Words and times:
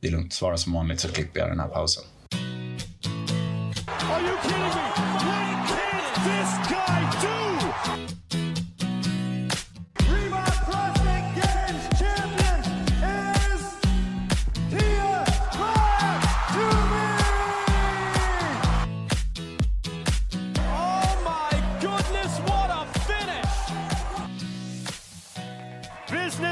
Det 0.00 0.08
är 0.08 0.12
lugnt, 0.12 0.32
svara 0.32 0.56
som 0.56 0.72
vanligt 0.72 1.00
så 1.00 1.08
klipper 1.08 1.40
jag 1.40 1.48
den 1.48 1.60
här 1.60 1.68
pausen. 1.68 2.04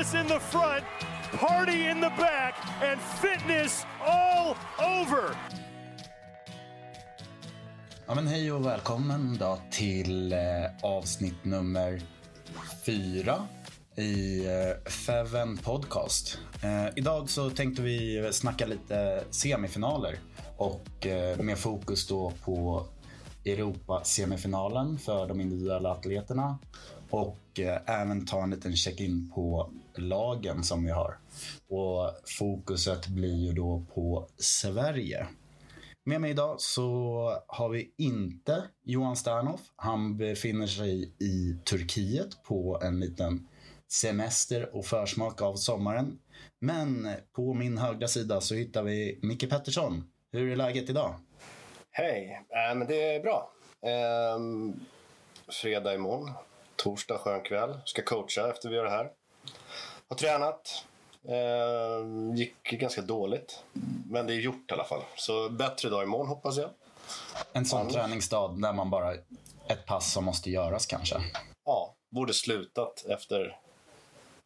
Games 0.05 0.15
in 0.15 0.27
the 0.27 0.41
front, 0.41 0.85
party 1.39 1.89
in 1.89 2.01
the 2.01 2.13
back, 2.19 2.55
and 2.83 3.01
fitness 3.01 3.87
all 4.01 4.57
over. 4.79 5.37
Ja, 8.07 8.15
men 8.15 8.27
hej 8.27 8.53
och 8.53 8.67
välkommen 8.67 9.37
då 9.41 9.59
till 9.71 10.33
eh, 10.33 10.39
avsnitt 10.83 11.45
nummer 11.45 12.03
fyra 12.87 13.49
i 13.97 14.47
eh, 14.47 14.91
Feven 14.91 15.57
Podcast. 15.57 16.39
Eh, 16.63 16.87
idag 16.97 17.31
så 17.31 17.51
tänkte 17.51 17.83
vi 17.83 18.29
snacka 18.33 18.67
lite 18.67 19.25
semifinaler 19.31 20.19
och 20.57 21.07
eh, 21.07 21.39
med 21.39 21.59
fokus 21.59 22.07
då 22.07 22.33
på 22.45 22.87
Europa-semifinalen 23.45 24.99
för 24.99 25.29
de 25.29 25.41
individuella 25.41 25.91
atleterna 25.91 26.59
och 27.11 27.61
eh, 27.61 28.01
även 28.01 28.27
ta 28.27 28.43
en 28.43 28.51
liten 28.51 28.77
check-in 28.77 29.31
på 29.35 29.71
lagen 29.99 30.65
som 30.65 30.85
vi 30.85 30.91
har. 30.91 31.19
Och 31.69 32.11
fokuset 32.39 33.07
blir 33.07 33.47
ju 33.47 33.53
då 33.53 33.85
på 33.95 34.29
Sverige. 34.37 35.27
Med 36.07 36.21
mig 36.21 36.31
idag 36.31 36.61
så 36.61 37.43
har 37.47 37.69
vi 37.69 37.95
inte 37.99 38.63
Johan 38.83 39.17
Sternhoff. 39.17 39.61
Han 39.77 40.17
befinner 40.17 40.67
sig 40.67 41.15
i 41.19 41.59
Turkiet 41.65 42.43
på 42.43 42.81
en 42.83 43.01
liten 43.01 43.49
semester 43.93 44.77
och 44.77 44.87
försmak 44.87 45.43
av 45.43 45.55
sommaren. 45.55 46.19
Men 46.61 47.09
på 47.33 47.55
min 47.55 47.79
högra 47.79 48.09
sida 48.09 48.41
så 48.41 48.55
hittar 48.55 48.83
vi 48.83 49.19
Micke 49.23 49.51
Pettersson. 49.51 50.05
Hur 50.33 50.53
är 50.53 50.57
läget 50.57 50.91
idag? 50.91 51.15
Hej, 51.91 52.41
äh, 52.51 52.75
men 52.75 52.89
det 52.89 53.15
är 53.15 53.21
bra. 53.21 53.51
Ehm, 53.87 54.81
fredag 55.63 55.95
imorgon, 55.95 56.31
torsdag 56.77 57.19
skön 57.19 57.41
kväll. 57.41 57.79
Ska 57.85 58.03
coacha 58.03 58.51
efter 58.51 58.69
vi 58.69 58.77
gör 58.77 58.85
det 58.85 58.91
här. 58.91 59.11
Har 60.15 60.19
tränat. 60.19 60.85
Ehm, 61.29 62.37
gick 62.37 62.71
ganska 62.71 63.03
dåligt. 63.03 63.65
Men 64.11 64.27
det 64.27 64.35
är 64.35 64.37
gjort 64.37 64.71
i 64.71 64.75
alla 64.75 64.85
fall. 64.85 65.03
Så 65.17 65.49
bättre 65.49 65.89
dag 65.89 66.03
imorgon 66.03 66.29
hoppas 66.29 66.57
jag. 66.57 66.71
En 67.53 67.65
sån 67.65 67.89
träningsdag 67.89 68.63
där 68.63 68.73
man 68.73 68.91
bara 68.91 69.15
ett 69.69 69.87
pass 69.87 70.13
som 70.13 70.25
måste 70.25 70.51
göras 70.51 70.87
kanske. 70.87 71.17
Ja, 71.65 71.95
borde 72.11 72.35
slutat 72.35 73.05
efter 73.09 73.57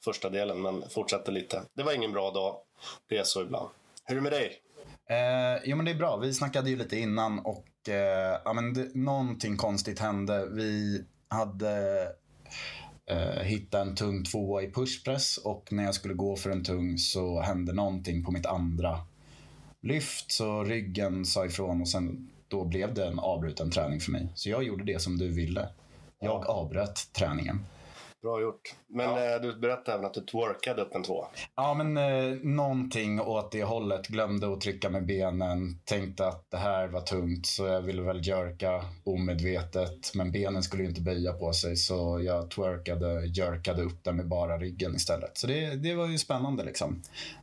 första 0.04 0.30
delen 0.30 0.62
men 0.62 0.84
fortsatte 0.90 1.30
lite. 1.30 1.62
Det 1.74 1.82
var 1.82 1.92
ingen 1.92 2.12
bra 2.12 2.30
dag. 2.30 2.56
Det 3.08 3.18
är 3.18 3.24
så 3.24 3.42
ibland. 3.42 3.68
Hur 4.04 4.16
är 4.16 4.20
det 4.20 4.22
med 4.22 4.32
dig? 4.32 4.62
Eh, 5.06 5.62
jo 5.64 5.76
men 5.76 5.84
det 5.84 5.90
är 5.90 5.98
bra. 5.98 6.16
Vi 6.16 6.34
snackade 6.34 6.70
ju 6.70 6.76
lite 6.76 6.96
innan 6.96 7.38
och 7.38 7.88
eh, 7.88 8.40
ja, 8.44 8.52
men 8.52 8.74
det, 8.74 8.94
någonting 8.94 9.56
konstigt 9.56 9.98
hände. 9.98 10.46
Vi 10.46 11.04
hade 11.28 12.06
eh, 13.08 13.42
hitta 13.42 13.80
en 13.80 13.94
tung 13.94 14.24
tvåa 14.24 14.62
i 14.62 14.70
pushpress 14.70 15.36
och 15.36 15.72
när 15.72 15.84
jag 15.84 15.94
skulle 15.94 16.14
gå 16.14 16.36
för 16.36 16.50
en 16.50 16.64
tung 16.64 16.98
så 16.98 17.40
hände 17.40 17.72
någonting 17.72 18.24
på 18.24 18.30
mitt 18.30 18.46
andra 18.46 19.00
lyft. 19.82 20.32
Så 20.32 20.64
ryggen 20.64 21.24
sa 21.24 21.46
ifrån 21.46 21.80
och 21.80 21.88
sen 21.88 22.30
då 22.48 22.64
blev 22.64 22.94
det 22.94 23.06
en 23.06 23.18
avbruten 23.18 23.70
träning 23.70 24.00
för 24.00 24.12
mig. 24.12 24.28
Så 24.34 24.50
jag 24.50 24.64
gjorde 24.64 24.84
det 24.84 25.02
som 25.02 25.18
du 25.18 25.28
ville. 25.28 25.68
Jag 26.20 26.46
avbröt 26.46 27.12
träningen. 27.12 27.60
Bra 28.22 28.40
gjort. 28.40 28.74
Men 28.86 29.08
eh, 29.08 29.40
du 29.42 29.56
berättade 29.56 29.92
även 29.92 30.06
att 30.06 30.14
du 30.14 30.20
twerkade 30.20 30.82
upp 30.82 30.94
en 30.94 31.02
tvåa. 31.02 31.26
Ja, 31.54 31.74
men 31.74 31.96
eh, 31.96 32.38
någonting 32.42 33.20
åt 33.20 33.52
det 33.52 33.62
hållet. 33.62 34.06
Glömde 34.06 34.52
att 34.52 34.60
trycka 34.60 34.90
med 34.90 35.06
benen. 35.06 35.80
Tänkte 35.84 36.26
att 36.26 36.50
det 36.50 36.56
här 36.56 36.88
var 36.88 37.00
tungt 37.00 37.46
så 37.46 37.66
jag 37.66 37.80
ville 37.80 38.02
väl 38.02 38.26
jerka 38.26 38.84
omedvetet. 39.04 40.14
Men 40.14 40.32
benen 40.32 40.62
skulle 40.62 40.82
ju 40.82 40.88
inte 40.88 41.00
böja 41.00 41.32
på 41.32 41.52
sig 41.52 41.76
så 41.76 42.20
jag 42.22 42.50
twerkade, 42.50 43.26
jerkade 43.26 43.82
upp 43.82 44.04
den 44.04 44.16
med 44.16 44.28
bara 44.28 44.58
ryggen 44.58 44.94
istället. 44.94 45.38
Så 45.38 45.46
det, 45.46 45.74
det 45.74 45.94
var 45.94 46.06
ju 46.06 46.18
spännande 46.18 46.64
liksom. 46.64 47.02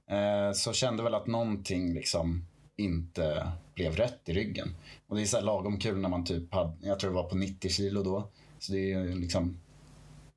Eh, 0.09 0.51
så 0.53 0.73
kände 0.73 1.03
väl 1.03 1.15
att 1.15 1.27
någonting 1.27 1.93
liksom 1.93 2.45
inte 2.77 3.47
blev 3.75 3.95
rätt 3.95 4.29
i 4.29 4.33
ryggen. 4.33 4.75
Och 5.07 5.15
det 5.15 5.21
är 5.21 5.25
så 5.25 5.37
här 5.37 5.43
lagom 5.43 5.79
kul 5.79 5.97
när 5.97 6.09
man 6.09 6.25
typ 6.25 6.53
hade, 6.53 6.73
jag 6.81 6.99
tror 6.99 7.09
det 7.09 7.15
var 7.15 7.29
på 7.29 7.35
90 7.35 7.69
kilo 7.69 8.03
då. 8.03 8.29
Så 8.59 8.71
det 8.71 8.93
är 8.93 9.03
liksom 9.15 9.57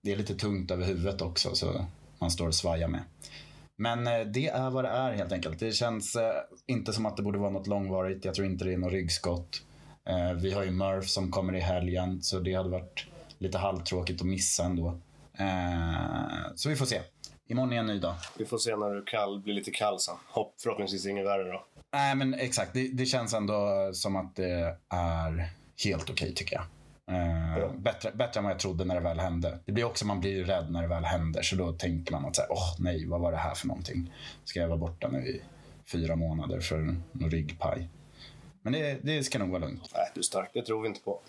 det 0.08 0.12
är 0.12 0.16
lite 0.16 0.34
tungt 0.34 0.70
över 0.70 0.84
huvudet 0.84 1.22
också 1.22 1.54
så 1.54 1.86
man 2.18 2.30
står 2.30 2.46
och 2.46 2.54
svajar 2.54 2.88
med. 2.88 3.00
Men 3.76 4.06
eh, 4.06 4.20
det 4.20 4.48
är 4.48 4.70
vad 4.70 4.84
det 4.84 4.88
är 4.88 5.12
helt 5.12 5.32
enkelt. 5.32 5.58
Det 5.58 5.72
känns 5.72 6.16
eh, 6.16 6.32
inte 6.66 6.92
som 6.92 7.06
att 7.06 7.16
det 7.16 7.22
borde 7.22 7.38
vara 7.38 7.50
något 7.50 7.66
långvarigt. 7.66 8.24
Jag 8.24 8.34
tror 8.34 8.46
inte 8.46 8.64
det 8.64 8.72
är 8.72 8.78
något 8.78 8.92
ryggskott. 8.92 9.62
Eh, 10.08 10.32
vi 10.32 10.52
har 10.52 10.64
ju 10.64 10.70
Murph 10.70 11.06
som 11.06 11.30
kommer 11.30 11.56
i 11.56 11.60
helgen 11.60 12.22
så 12.22 12.38
det 12.38 12.54
hade 12.54 12.68
varit 12.68 13.06
lite 13.38 13.58
halvtråkigt 13.58 14.20
att 14.20 14.26
missa 14.26 14.64
ändå. 14.64 15.00
Så 16.54 16.68
vi 16.68 16.76
får 16.76 16.86
se. 16.86 17.00
Imorgon 17.48 17.72
är 17.72 17.76
en 17.76 17.86
ny 17.86 17.98
dag. 17.98 18.14
Vi 18.38 18.44
får 18.44 18.58
se 18.58 18.76
när 18.76 18.94
du 18.94 19.04
kall, 19.04 19.40
blir 19.40 19.54
lite 19.54 19.70
kall 19.70 19.98
sen. 20.00 20.14
Hopp, 20.26 20.54
förhoppningsvis 20.62 21.06
inget 21.06 21.26
värre 21.26 21.52
då. 21.52 21.64
Nej 21.92 22.14
men 22.14 22.34
exakt, 22.34 22.74
det, 22.74 22.88
det 22.88 23.06
känns 23.06 23.34
ändå 23.34 23.90
som 23.92 24.16
att 24.16 24.36
det 24.36 24.76
är 24.94 25.50
helt 25.84 26.10
okej 26.10 26.34
tycker 26.34 26.56
jag. 26.56 26.64
Eh, 27.08 27.70
bättre, 27.98 28.16
bättre 28.16 28.38
än 28.38 28.44
vad 28.44 28.52
jag 28.52 28.60
trodde 28.60 28.84
när 28.84 28.94
det 28.94 29.00
väl 29.00 29.20
hände. 29.20 29.58
Det 29.64 29.72
blir 29.72 29.84
också, 29.84 30.06
man 30.06 30.20
blir 30.20 30.44
rädd 30.44 30.70
när 30.70 30.82
det 30.82 30.88
väl 30.88 31.04
händer. 31.04 31.42
Så 31.42 31.56
då 31.56 31.72
tänker 31.72 32.12
man 32.12 32.24
att 32.24 32.36
så 32.36 32.42
här, 32.42 32.52
åh 32.52 32.74
nej, 32.78 33.06
vad 33.06 33.20
var 33.20 33.32
det 33.32 33.38
här 33.38 33.54
för 33.54 33.66
någonting? 33.66 34.12
Ska 34.44 34.60
jag 34.60 34.68
vara 34.68 34.78
borta 34.78 35.08
nu 35.08 35.18
i 35.18 35.42
fyra 35.92 36.16
månader 36.16 36.60
för 36.60 36.96
någon 37.12 37.30
ryggpaj? 37.30 37.88
Men 38.62 38.72
det, 38.72 38.98
det 39.02 39.24
ska 39.24 39.38
nog 39.38 39.50
vara 39.50 39.60
lugnt. 39.60 39.90
Nej, 39.94 40.10
du 40.14 40.20
är 40.20 40.24
stark. 40.24 40.50
Det 40.52 40.62
tror 40.62 40.82
vi 40.82 40.88
inte 40.88 41.00
på. 41.00 41.22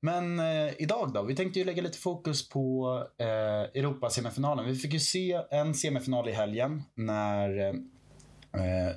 Men 0.00 0.40
eh, 0.40 0.72
idag 0.78 1.12
då? 1.12 1.22
Vi 1.22 1.36
tänkte 1.36 1.58
ju 1.58 1.64
lägga 1.64 1.82
lite 1.82 1.98
fokus 1.98 2.48
på 2.48 2.98
eh, 3.18 3.26
Europa-semifinalen. 3.80 4.66
Vi 4.66 4.74
fick 4.74 4.92
ju 4.92 5.00
se 5.00 5.40
en 5.50 5.74
semifinal 5.74 6.28
i 6.28 6.32
helgen 6.32 6.82
när 6.94 7.68
eh, 7.68 7.74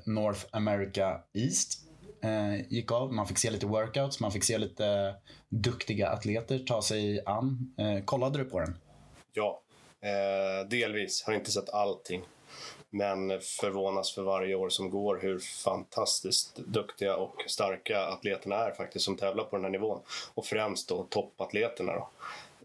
North 0.06 0.46
America 0.52 1.20
East 1.34 1.87
eh, 2.24 2.68
gick 2.70 2.92
av. 2.92 3.14
Man 3.14 3.28
fick 3.28 3.38
se 3.38 3.50
lite 3.50 3.66
workouts, 3.66 4.20
man 4.20 4.32
fick 4.32 4.44
se 4.44 4.58
lite 4.58 5.16
duktiga 5.50 6.10
atleter 6.10 6.60
ta 6.60 6.82
sig 6.82 7.24
an. 7.26 7.74
Eh, 7.78 8.04
kollade 8.06 8.38
du 8.38 8.46
på 8.46 8.60
den? 8.60 8.78
Ja, 9.34 9.62
eh, 10.02 10.70
delvis. 10.70 11.24
Har 11.24 11.34
inte 11.34 11.52
sett 11.52 11.70
allting. 11.70 12.22
Men 12.90 13.42
förvånas 13.42 14.12
för 14.12 14.22
varje 14.22 14.56
år 14.56 14.70
som 14.70 14.90
går 14.90 15.20
hur 15.22 15.40
fantastiskt 15.40 16.56
duktiga 16.56 17.16
och 17.16 17.44
starka 17.48 18.06
atleterna 18.06 18.56
är 18.56 18.72
faktiskt 18.72 19.06
som 19.06 19.18
tävlar 19.18 19.44
på 19.44 19.56
den 19.56 19.66
här 19.66 19.72
nivån. 19.72 20.02
Och 20.34 20.46
främst 20.46 20.90
då 20.90 21.04
toppatleterna. 21.04 21.94
Då. 21.94 22.10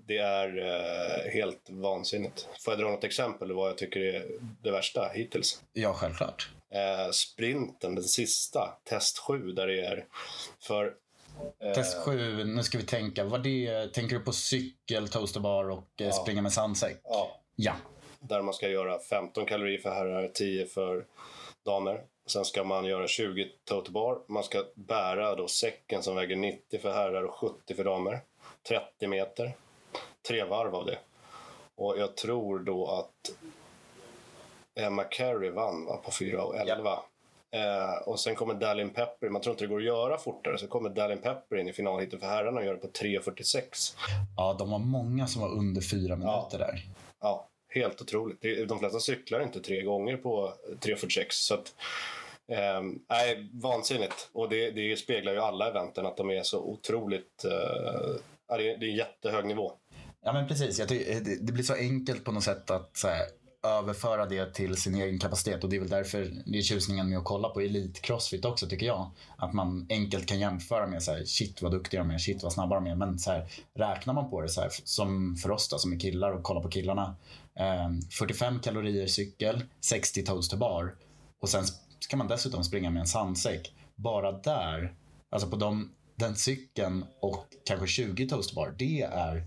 Det 0.06 0.19
är 0.19 0.58
eh, 0.58 1.32
helt 1.32 1.70
vansinnigt. 1.70 2.49
Får 2.60 2.72
jag 2.72 2.81
dra 2.81 2.90
något 2.90 3.04
exempel 3.04 3.52
vad 3.52 3.69
jag 3.69 3.78
tycker 3.78 4.00
är 4.00 4.26
det 4.62 4.70
värsta 4.70 5.10
hittills? 5.14 5.62
Ja, 5.72 5.93
självklart. 5.93 6.50
Eh, 6.75 7.11
sprinten, 7.13 7.95
den 7.95 8.05
sista, 8.05 8.79
test 8.85 9.19
7, 9.19 9.53
där 9.53 9.67
det 9.67 9.81
är 9.81 10.07
för 10.61 10.95
Eh, 11.61 11.73
Test 11.73 11.97
7, 12.05 12.45
nu 12.45 12.63
ska 12.63 12.79
vi 12.79 12.85
tänka. 12.85 13.25
Vad 13.25 13.43
det, 13.43 13.93
tänker 13.93 14.19
du 14.19 14.25
på 14.25 14.33
cykel, 14.33 15.09
toasterbar 15.09 15.71
och 15.71 15.89
eh, 16.01 16.07
ja. 16.07 16.13
springa 16.13 16.43
med 16.43 16.53
sandsäck? 16.53 17.01
Ja. 17.05 17.41
ja. 17.57 17.73
Där 18.21 18.43
man 18.43 18.55
ska 18.55 18.69
göra 18.69 18.99
15 18.99 19.47
kalorier 19.47 19.79
för 19.79 19.91
herrar, 19.91 20.29
10 20.29 20.67
för 20.67 21.07
damer. 21.65 22.05
Sen 22.27 22.45
ska 22.45 22.65
man 22.65 22.85
göra 22.85 23.09
20 23.09 23.49
totalbar. 23.65 24.19
Man 24.27 24.45
ska 24.45 24.65
bära 24.75 25.35
då 25.35 25.49
säcken 25.49 26.03
som 26.03 26.17
väger 26.17 26.37
90 26.37 26.81
för 26.81 26.93
herrar 26.93 27.23
och 27.23 27.35
70 27.35 27.75
för 27.75 27.85
damer. 27.85 28.21
30 28.69 29.07
meter. 29.07 29.53
Tre 30.29 30.45
varv 30.45 30.75
av 30.75 30.87
det. 30.87 30.99
Och 31.75 31.99
jag 31.99 32.17
tror 32.17 32.59
då 32.59 32.87
att 32.87 33.33
Emma 34.75 35.05
Carey 35.05 35.51
vann 35.51 35.85
va, 35.85 35.97
på 35.97 36.11
4 36.11 36.45
och 36.45 36.57
11. 36.57 36.77
Ja. 36.85 37.05
Eh, 37.55 38.09
och 38.09 38.21
sen 38.21 38.35
kommer 38.35 38.55
Dallin 38.55 38.91
Pepper, 38.91 39.29
man 39.29 39.43
tror 39.43 39.53
inte 39.53 39.65
det 39.65 39.69
går 39.69 39.79
att 39.79 39.85
göra 39.85 40.19
fortare, 40.19 40.59
så 40.59 40.67
kommer 40.67 40.91
Dallin 40.91 41.19
Pepper 41.19 41.57
in 41.57 41.69
i 41.69 41.73
finalhitten 41.73 42.21
för 42.21 42.27
herrarna 42.27 42.61
och 42.61 42.67
gör 42.67 42.75
det 42.75 42.81
på 42.81 42.87
3.46. 42.87 43.95
Ja, 44.37 44.57
de 44.59 44.71
var 44.71 44.79
många 44.79 45.27
som 45.27 45.43
var 45.43 45.49
under 45.49 45.81
fyra 45.81 46.17
minuter 46.17 46.49
ja. 46.51 46.59
där. 46.59 46.83
Ja, 47.21 47.49
helt 47.75 48.03
otroligt. 48.03 48.69
De 48.69 48.79
flesta 48.79 49.01
cyklar 49.01 49.43
inte 49.43 49.61
tre 49.61 49.83
gånger 49.83 50.17
på 50.17 50.55
3.46. 50.81 51.27
Så 51.31 51.55
att, 51.55 51.75
eh, 52.53 52.83
nej, 53.11 53.51
vansinnigt. 53.53 54.31
Och 54.33 54.49
det, 54.49 54.71
det 54.71 54.97
speglar 54.97 55.33
ju 55.33 55.39
alla 55.39 55.69
eventen 55.69 56.07
att 56.07 56.17
de 56.17 56.31
är 56.31 56.43
så 56.43 56.61
otroligt... 56.61 57.45
Eh, 57.45 58.57
det, 58.59 58.73
är, 58.73 58.79
det 58.79 58.87
är 58.87 58.97
jättehög 58.97 59.47
nivå. 59.47 59.73
Ja 60.25 60.33
men 60.33 60.49
precis, 60.49 60.79
jag 60.79 60.89
tycker, 60.89 61.21
det, 61.21 61.47
det 61.47 61.53
blir 61.53 61.65
så 61.65 61.75
enkelt 61.75 62.25
på 62.25 62.33
något 62.33 62.45
sätt 62.45 62.71
att 62.71 62.97
så 62.97 63.09
här, 63.09 63.27
överföra 63.62 64.26
det 64.26 64.55
till 64.55 64.76
sin 64.76 64.94
egen 64.94 65.19
kapacitet 65.19 65.64
och 65.64 65.70
det 65.70 65.76
är 65.76 65.81
väl 65.81 65.88
därför 65.88 66.32
det 66.47 66.59
är 66.59 66.62
tjusningen 66.62 67.09
med 67.09 67.19
att 67.19 67.25
kolla 67.25 67.49
på 67.49 67.61
elitcrossfit. 67.61 68.44
också 68.44 68.67
tycker 68.67 68.87
jag. 68.87 69.11
Att 69.37 69.53
man 69.53 69.87
enkelt 69.91 70.26
kan 70.26 70.41
jämföra 70.41 70.87
med 70.87 71.03
så 71.03 71.12
här, 71.12 71.25
shit 71.25 71.62
vad 71.62 71.73
duktiga 71.73 72.00
de 72.00 72.11
är, 72.11 72.19
shit 72.19 72.43
vad 72.43 72.53
snabba 72.53 72.75
de 72.75 72.87
är. 72.87 72.94
Men 72.94 73.19
så 73.19 73.31
här, 73.31 73.49
räknar 73.75 74.14
man 74.14 74.31
på 74.31 74.41
det 74.41 74.49
så 74.49 74.61
här, 74.61 74.70
som 74.85 75.37
för 75.37 75.50
oss 75.50 75.69
då, 75.69 75.79
som 75.79 75.93
är 75.93 76.00
killar 76.00 76.32
och 76.32 76.43
kollar 76.43 76.61
på 76.61 76.69
killarna. 76.69 77.17
Eh, 77.55 77.91
45 78.11 78.61
kalorier 78.61 79.06
cykel, 79.06 79.64
60 79.81 80.25
toast 80.25 80.55
bar 80.55 80.94
och 81.41 81.49
sen 81.49 81.64
ska 82.00 82.17
man 82.17 82.29
dessutom 82.29 82.64
springa 82.64 82.91
med 82.91 83.00
en 83.00 83.06
sandsäck. 83.06 83.73
Bara 83.94 84.32
där, 84.32 84.94
alltså 85.31 85.49
på 85.49 85.56
de, 85.56 85.91
den 86.17 86.37
cykeln 86.37 87.05
och 87.20 87.47
kanske 87.64 87.87
20 87.87 88.29
toast 88.29 88.55
bar, 88.55 88.75
det 88.79 89.03
är 89.03 89.47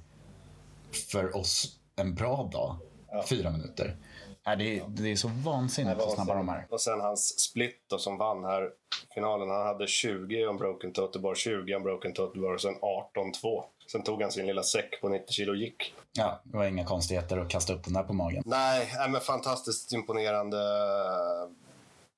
för 1.12 1.36
oss 1.36 1.80
en 1.96 2.16
bra 2.16 2.50
dag 2.52 2.80
ja. 3.16 3.24
fyra 3.30 3.52
minuter. 3.52 3.96
Äh, 4.48 4.58
det, 4.58 4.80
är, 4.80 4.84
det 4.88 5.12
är 5.12 5.16
så 5.16 5.28
vansinnigt 5.28 6.02
hur 6.02 6.10
snabba 6.10 6.36
de 6.36 6.50
är. 6.50 6.68
Och 6.70 6.82
sen 6.82 7.02
hans 7.02 7.40
split 7.40 7.86
då, 7.90 7.98
som 7.98 8.18
vann 8.18 8.44
här 8.44 8.70
finalen. 9.14 9.50
Han 9.50 9.68
hade 9.68 9.88
20 9.88 10.46
unbroken 10.46 10.94
total 10.94 11.22
bar, 11.22 11.36
20 11.36 11.76
unbroken 11.76 12.14
total 12.14 12.42
bar 12.42 12.54
och 12.54 12.62
sen 12.62 12.76
18-2. 12.76 13.64
Sen 13.92 14.04
tog 14.04 14.22
han 14.22 14.32
sin 14.32 14.46
lilla 14.48 14.64
säck 14.64 15.02
på 15.02 15.10
90 15.10 15.32
kilo 15.32 15.52
och 15.52 15.58
gick. 15.58 15.94
Ja, 16.18 16.42
det 16.44 16.58
var 16.58 16.66
inga 16.66 16.86
konstigheter 16.86 17.38
att 17.38 17.50
kasta 17.50 17.74
upp 17.74 17.84
den 17.84 17.94
där 17.94 18.04
på 18.04 18.14
magen. 18.14 18.44
Nej, 18.46 18.88
men 19.10 19.22
fantastiskt 19.22 19.94
imponerande 19.94 20.58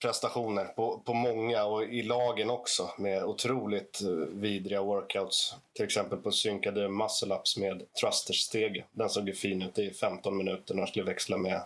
prestationer 0.01 0.65
på, 0.65 1.01
på 1.05 1.13
många 1.13 1.65
och 1.65 1.83
i 1.83 2.03
lagen 2.03 2.49
också 2.49 2.91
med 2.97 3.23
otroligt 3.23 4.01
eh, 4.01 4.09
vidriga 4.31 4.81
workouts. 4.81 5.55
Till 5.73 5.85
exempel 5.85 6.19
på 6.19 6.31
synkade 6.31 6.87
muscle-ups 6.87 7.59
med 7.59 7.81
thrustersteg. 8.01 8.85
Den 8.91 9.09
såg 9.09 9.27
ju 9.27 9.33
fin 9.33 9.61
ut 9.61 9.79
i 9.79 9.93
15 9.93 10.37
minuter 10.37 10.73
när 10.73 10.81
de 10.81 10.87
skulle 10.87 11.05
växla 11.05 11.37
med 11.37 11.61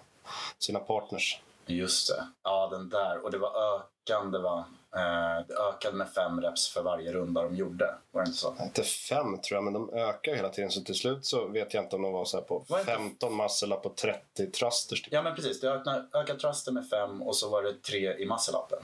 sina 0.60 0.80
partners. 0.80 1.40
Just 1.66 2.08
det. 2.08 2.28
Ja, 2.44 2.70
den 2.72 2.90
där. 2.90 3.26
Och 3.26 3.32
det 3.32 3.38
var 3.38 3.52
ökande 3.76 4.38
va? 4.38 4.66
Eh, 4.96 5.48
det 5.48 5.54
ökade 5.54 5.98
med 5.98 6.10
fem 6.10 6.42
reps 6.42 6.70
för 6.70 6.84
varje 6.84 7.12
runda 7.12 7.42
de 7.42 7.56
gjorde. 7.56 7.96
Var 8.12 8.22
det 8.22 8.28
inte 8.28 8.40
så? 8.40 8.56
Inte 8.64 8.84
fem 8.84 9.42
tror 9.42 9.58
jag, 9.58 9.64
men 9.64 9.74
de 9.74 9.94
ökar 9.94 10.36
hela 10.36 10.50
tiden. 10.50 10.72
Så 10.72 10.82
till 10.82 10.96
slut 10.96 11.26
så 11.26 11.48
vet 11.48 11.74
jag 11.74 11.84
inte 11.84 11.96
om 11.96 12.02
de 12.02 12.14
var 12.14 12.26
så 12.26 12.38
här 12.38 12.44
på 12.44 12.66
var 12.68 12.80
15 12.80 13.38
muscle 13.38 13.76
på 13.76 13.90
30 13.90 14.52
thrusters. 14.52 15.08
Ja, 15.12 15.22
men 15.22 15.36
precis. 15.36 15.60
Det 15.60 15.72
ökade, 15.72 16.06
ökade 16.14 16.40
thruster 16.40 16.72
med 16.72 16.90
fem 16.90 17.22
och 17.22 17.36
så 17.36 17.50
var 17.50 17.64
det 17.64 17.82
tre 17.82 18.18
i 18.18 18.26
muscle 18.26 18.54
-upen. 18.58 18.84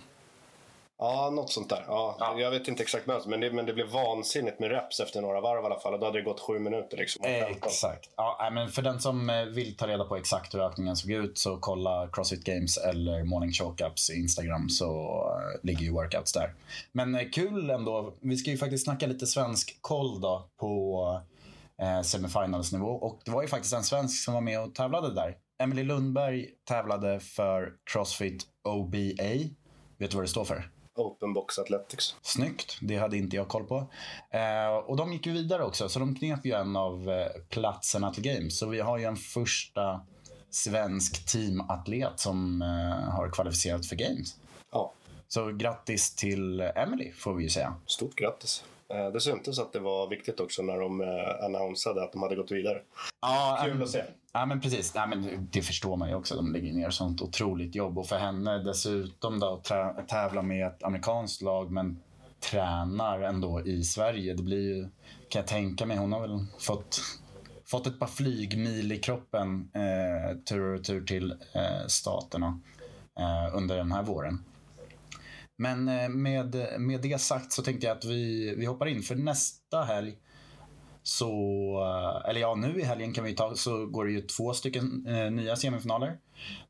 Ja, 0.99 1.29
något 1.29 1.51
sånt 1.51 1.69
där. 1.69 1.83
Ja, 1.88 2.15
ja. 2.19 2.39
Jag 2.39 2.51
vet 2.51 2.67
inte 2.67 2.83
exakt 2.83 3.07
mönster, 3.07 3.29
men 3.29 3.39
det, 3.39 3.51
men 3.51 3.65
det 3.65 3.73
blev 3.73 3.89
vansinnigt 3.89 4.59
med 4.59 4.71
reps 4.71 4.99
efter 4.99 5.21
några 5.21 5.41
varv 5.41 5.63
i 5.63 5.65
alla 5.65 5.79
fall. 5.79 5.94
Och 5.94 5.99
då 5.99 6.05
hade 6.05 6.19
det 6.19 6.23
gått 6.23 6.39
sju 6.39 6.59
minuter. 6.59 6.97
Liksom, 6.97 7.25
exakt. 7.25 8.09
Ja, 8.15 8.49
men 8.53 8.69
för 8.69 8.81
den 8.81 8.99
som 8.99 9.29
eh, 9.29 9.44
vill 9.45 9.77
ta 9.77 9.88
reda 9.88 10.03
på 10.03 10.15
exakt 10.15 10.53
hur 10.53 10.59
ökningen 10.59 10.95
såg 10.95 11.11
ut 11.11 11.38
så 11.38 11.57
kolla 11.57 12.09
Crossfit 12.13 12.44
Games 12.44 12.77
eller 12.77 13.23
Morning 13.23 13.51
Chalk-ups 13.51 14.11
Instagram 14.11 14.69
så 14.69 14.85
uh, 14.85 15.65
ligger 15.65 15.81
ju 15.81 15.91
workouts 15.91 16.33
där. 16.33 16.53
Men 16.91 17.15
uh, 17.15 17.29
kul 17.31 17.69
ändå. 17.69 18.13
Vi 18.21 18.38
ska 18.38 18.51
ju 18.51 18.57
faktiskt 18.57 18.83
snacka 18.83 19.07
lite 19.07 19.27
svensk 19.27 19.77
koll 19.81 20.21
då 20.21 20.49
på 20.59 21.03
uh, 21.81 22.01
semifinalsnivå. 22.01 22.89
Och 22.89 23.19
det 23.25 23.31
var 23.31 23.41
ju 23.41 23.47
faktiskt 23.47 23.73
en 23.73 23.83
svensk 23.83 24.23
som 24.23 24.33
var 24.33 24.41
med 24.41 24.61
och 24.61 24.75
tävlade 24.75 25.13
där. 25.13 25.35
Emily 25.63 25.83
Lundberg 25.83 26.47
tävlade 26.67 27.19
för 27.19 27.73
Crossfit 27.91 28.44
OBA. 28.63 29.33
Vet 29.97 30.11
du 30.11 30.17
vad 30.17 30.23
det 30.23 30.27
står 30.27 30.45
för? 30.45 30.69
Open 30.97 31.33
Box 31.33 31.59
Athletics. 31.59 32.15
Snyggt, 32.21 32.77
det 32.81 32.97
hade 32.97 33.17
inte 33.17 33.35
jag 33.35 33.47
koll 33.47 33.63
på. 33.63 33.88
Eh, 34.31 34.75
och 34.85 34.97
de 34.97 35.13
gick 35.13 35.25
ju 35.25 35.33
vidare 35.33 35.63
också, 35.63 35.89
så 35.89 35.99
de 35.99 36.15
knep 36.15 36.45
ju 36.45 36.51
en 36.51 36.75
av 36.75 37.09
eh, 37.09 37.27
platserna 37.49 38.13
till 38.13 38.23
Games. 38.23 38.59
Så 38.59 38.67
vi 38.67 38.79
har 38.79 38.97
ju 38.97 39.03
en 39.03 39.15
första 39.15 40.01
svensk 40.49 41.25
teamatlet 41.25 42.19
som 42.19 42.61
eh, 42.61 43.13
har 43.13 43.30
kvalificerat 43.30 43.85
för 43.85 43.95
Games. 43.95 44.35
Ja. 44.71 44.94
Så 45.27 45.51
grattis 45.51 46.16
till 46.16 46.61
Emily 46.61 47.11
får 47.11 47.33
vi 47.33 47.44
ju 47.44 47.49
säga. 47.49 47.75
Stort 47.85 48.16
grattis. 48.16 48.63
Eh, 48.89 49.07
det 49.07 49.21
syntes 49.21 49.59
att 49.59 49.73
det 49.73 49.80
var 49.80 50.09
viktigt 50.09 50.39
också 50.39 50.61
när 50.61 50.80
de 50.80 51.01
eh, 51.01 51.45
annonsade 51.45 52.04
att 52.04 52.11
de 52.11 52.21
hade 52.21 52.35
gått 52.35 52.51
vidare. 52.51 52.81
Ja, 53.21 53.59
Kul 53.63 53.83
att 53.83 53.89
se. 53.89 54.04
Ja, 54.39 54.45
men 54.45 54.61
precis. 54.61 54.91
Ja, 54.95 55.06
men 55.06 55.47
det 55.51 55.61
förstår 55.61 55.97
man 55.97 56.09
ju 56.09 56.15
också. 56.15 56.35
De 56.35 56.53
lägger 56.53 56.73
ner 56.73 56.89
sånt 56.89 57.21
otroligt 57.21 57.75
jobb. 57.75 57.97
Och 57.97 58.07
för 58.07 58.17
henne 58.17 58.57
dessutom 58.57 59.39
då 59.39 59.53
att 59.53 60.07
tävla 60.07 60.41
med 60.41 60.67
ett 60.67 60.83
amerikanskt 60.83 61.41
lag 61.41 61.71
men 61.71 61.99
tränar 62.39 63.21
ändå 63.21 63.61
i 63.65 63.83
Sverige. 63.83 64.33
Det 64.33 64.44
blir 64.44 64.75
ju, 64.75 64.89
kan 65.29 65.39
jag 65.39 65.47
tänka 65.47 65.85
mig, 65.85 65.97
hon 65.97 66.13
har 66.13 66.21
väl 66.21 66.45
fått, 66.59 67.01
fått 67.65 67.87
ett 67.87 67.99
par 67.99 68.07
flygmil 68.07 68.91
i 68.91 68.97
kroppen 68.97 69.69
eh, 69.73 70.37
tur 70.37 70.75
och 70.75 70.83
tur 70.83 71.06
till 71.06 71.31
eh, 71.31 71.87
staterna 71.87 72.59
eh, 73.19 73.56
under 73.56 73.77
den 73.77 73.91
här 73.91 74.03
våren. 74.03 74.44
Men 75.57 75.87
eh, 75.87 76.09
med, 76.09 76.56
med 76.79 77.01
det 77.01 77.21
sagt 77.21 77.51
så 77.51 77.61
tänkte 77.61 77.87
jag 77.87 77.97
att 77.97 78.06
vi, 78.06 78.56
vi 78.56 78.65
hoppar 78.65 78.85
in 78.85 79.01
för 79.01 79.15
nästa 79.15 79.83
helg 79.83 80.17
så, 81.07 81.31
eh, 81.83 82.30
eller 82.30 82.42
ja, 82.42 82.56
nu 82.56 82.80
i 82.80 82.83
helgen 82.83 83.14
kan 83.14 83.23
vi 83.23 83.33
ta, 83.33 83.56
så 83.56 83.85
går 83.85 84.06
det 84.06 84.11
ju 84.11 84.21
två 84.21 84.54
stycken 84.54 85.06
eh, 85.07 85.31
nya 85.31 85.56
semifinaler. 85.56 86.18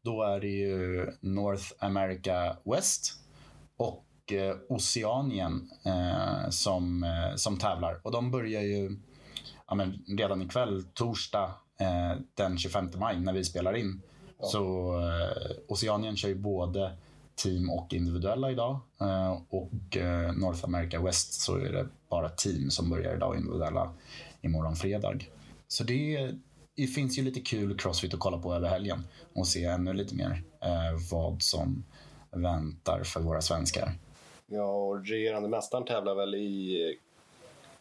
Då 0.02 0.24
är 0.24 0.40
det 0.40 0.48
ju 0.48 1.08
North 1.20 1.64
America 1.80 2.58
West 2.64 3.14
och 3.78 4.34
eh, 4.34 4.56
Oceanien 4.70 5.70
eh, 5.86 6.50
som, 6.50 7.04
eh, 7.04 7.36
som 7.36 7.58
tävlar. 7.58 8.00
Och 8.04 8.12
de 8.12 8.32
börjar 8.32 8.62
ju 8.62 9.00
ja, 9.68 9.76
men 9.76 10.04
redan 10.18 10.42
ikväll, 10.42 10.84
torsdag 10.94 11.52
eh, 11.80 12.22
den 12.34 12.58
25 12.58 12.90
maj 12.96 13.20
när 13.20 13.34
vi 13.34 13.44
spelar 13.44 13.78
in. 13.78 14.02
Ja. 14.40 14.46
Så 14.48 14.94
Oceanien 15.68 16.18
kör 16.18 16.30
ju 16.30 16.36
både 16.36 16.92
team 17.36 17.70
och 17.70 17.94
individuella 17.94 18.52
idag. 18.52 18.80
och 19.50 19.98
North 20.36 20.66
America 20.66 21.02
West 21.02 21.34
så 21.34 21.56
är 21.56 21.72
det 21.72 21.88
bara 22.10 22.30
team 22.30 22.70
som 22.70 22.90
börjar 22.90 23.16
idag 23.16 23.30
och 23.30 23.36
individuella 23.36 23.94
imorgon 24.42 24.76
fredag. 24.76 25.20
Så 25.68 25.84
det, 25.84 26.32
det 26.76 26.88
finns 26.88 27.18
ju 27.18 27.24
lite 27.24 27.40
kul 27.40 27.78
crossfit 27.78 28.14
att 28.14 28.20
kolla 28.20 28.38
på 28.38 28.54
över 28.54 28.70
helgen 28.70 29.04
och 29.36 29.48
se 29.48 29.66
ännu 29.66 29.94
lite 29.94 30.16
mer 30.16 30.44
eh, 30.62 31.12
vad 31.12 31.42
som 31.42 31.86
väntar 32.32 33.04
för 33.04 33.20
våra 33.20 33.42
svenskar. 33.42 33.94
Ja, 34.48 34.72
och 34.72 35.06
regerande 35.06 35.50
mästaren 35.50 35.86
tävlar 35.86 36.16
väl 36.16 36.36
i 36.36 36.98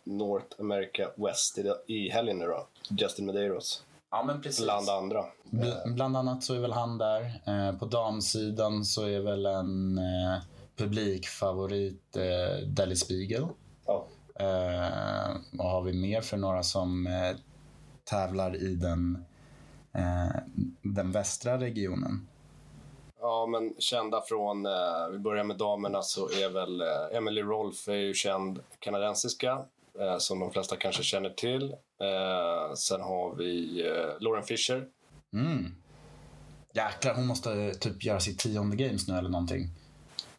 North 0.05 0.47
America 0.59 1.11
West 1.17 1.59
i, 1.87 2.09
helgen 2.09 2.39
nu 2.39 2.47
då. 2.47 2.67
Justin 2.91 3.27
Medeiros. 3.27 3.83
Ja, 4.11 4.25
men 4.27 4.43
precis. 4.43 4.65
Bland 4.65 4.89
andra. 4.89 5.25
Bl- 5.51 5.95
bland 5.95 6.17
annat 6.17 6.45
så 6.45 6.55
är 6.55 6.59
väl 6.59 6.73
han 6.73 6.99
där. 6.99 7.41
Eh, 7.47 7.79
på 7.79 7.85
damsidan 7.87 8.85
så 8.85 9.05
är 9.05 9.21
väl 9.21 9.47
en 9.47 9.99
eh, 9.99 10.39
publikfavorit 10.77 12.17
eh, 12.17 12.67
Deli 12.67 12.97
Spiegel. 12.97 13.47
Ja. 13.87 14.07
Eh, 14.39 15.37
vad 15.53 15.71
har 15.71 15.83
vi 15.83 15.93
mer 15.93 16.21
för 16.21 16.37
några 16.37 16.63
som 16.63 17.07
eh, 17.07 17.37
tävlar 18.05 18.57
i 18.57 18.75
den, 18.75 19.25
eh, 19.95 20.37
den 20.83 21.13
västra 21.13 21.61
regionen? 21.61 22.29
Ja, 23.21 23.47
men 23.47 23.75
kända 23.79 24.23
från, 24.23 24.67
eh, 24.67 25.09
vi 25.13 25.19
börjar 25.19 25.45
med 25.45 25.57
damerna, 25.57 26.03
så 26.03 26.29
är 26.29 26.51
väl 26.51 26.81
eh, 26.81 27.17
Emily 27.17 27.43
Rolf 27.43 27.89
är 27.89 27.95
ju 27.95 28.15
känd 28.15 28.61
kanadensiska, 28.79 29.65
eh, 30.01 30.19
som 30.19 30.41
de 30.41 30.51
flesta 30.51 30.77
kanske 30.77 31.03
känner 31.03 31.31
till. 31.31 31.73
Eh, 32.01 32.75
sen 32.75 33.01
har 33.01 33.35
vi 33.35 33.83
Lauren 34.21 34.43
Fisher. 34.43 34.87
Mm. 35.33 35.75
Jäklar, 36.75 37.15
hon 37.15 37.27
måste 37.27 37.75
typ 37.75 38.05
göra 38.05 38.21
sitt 38.21 38.39
tionde 38.39 38.77
games 38.77 39.09
nu 39.09 39.19
eller 39.19 39.31
någonting. 39.31 39.69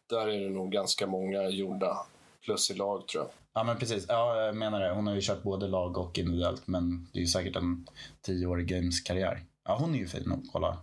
Där 0.09 0.27
är 0.27 0.39
det 0.39 0.49
nog 0.49 0.71
ganska 0.71 1.07
många 1.07 1.49
gjorda, 1.49 1.97
plus 2.45 2.71
i 2.71 2.73
lag 2.73 3.07
tror 3.07 3.23
jag. 3.23 3.31
Ja, 3.57 3.63
men 3.63 3.77
precis. 3.77 4.05
Ja, 4.07 4.45
jag 4.45 4.55
menar 4.55 4.79
det. 4.79 4.91
Hon 4.91 5.07
har 5.07 5.15
ju 5.15 5.21
kört 5.21 5.43
både 5.43 5.67
lag 5.67 5.97
och 5.97 6.17
individuellt, 6.17 6.67
men 6.67 7.07
det 7.13 7.19
är 7.19 7.21
ju 7.21 7.27
säkert 7.27 7.55
en 7.55 7.87
tioårig 8.21 8.67
games-karriär. 8.67 9.43
Ja, 9.63 9.77
hon 9.79 9.95
är 9.95 9.99
ju 9.99 10.07
fin 10.07 10.31
att 10.31 10.51
kolla. 10.53 10.77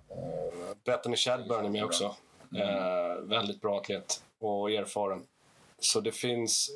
Bethany 0.84 1.16
Chadburn 1.16 1.64
är 1.64 1.70
med 1.70 1.84
också. 1.84 2.04
Eh, 2.56 3.22
väldigt 3.28 3.60
bra 3.60 3.80
atlet 3.80 4.22
och 4.40 4.70
erfaren. 4.70 5.22
Så 5.78 6.00
det 6.00 6.12
finns, 6.12 6.70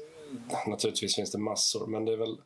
naturligtvis 0.67 1.17
finns 1.17 1.33
det 1.33 1.39
massor, 1.39 1.87
men 1.87 2.05
det 2.05 2.13
är 2.13 2.17
väl, 2.17 2.37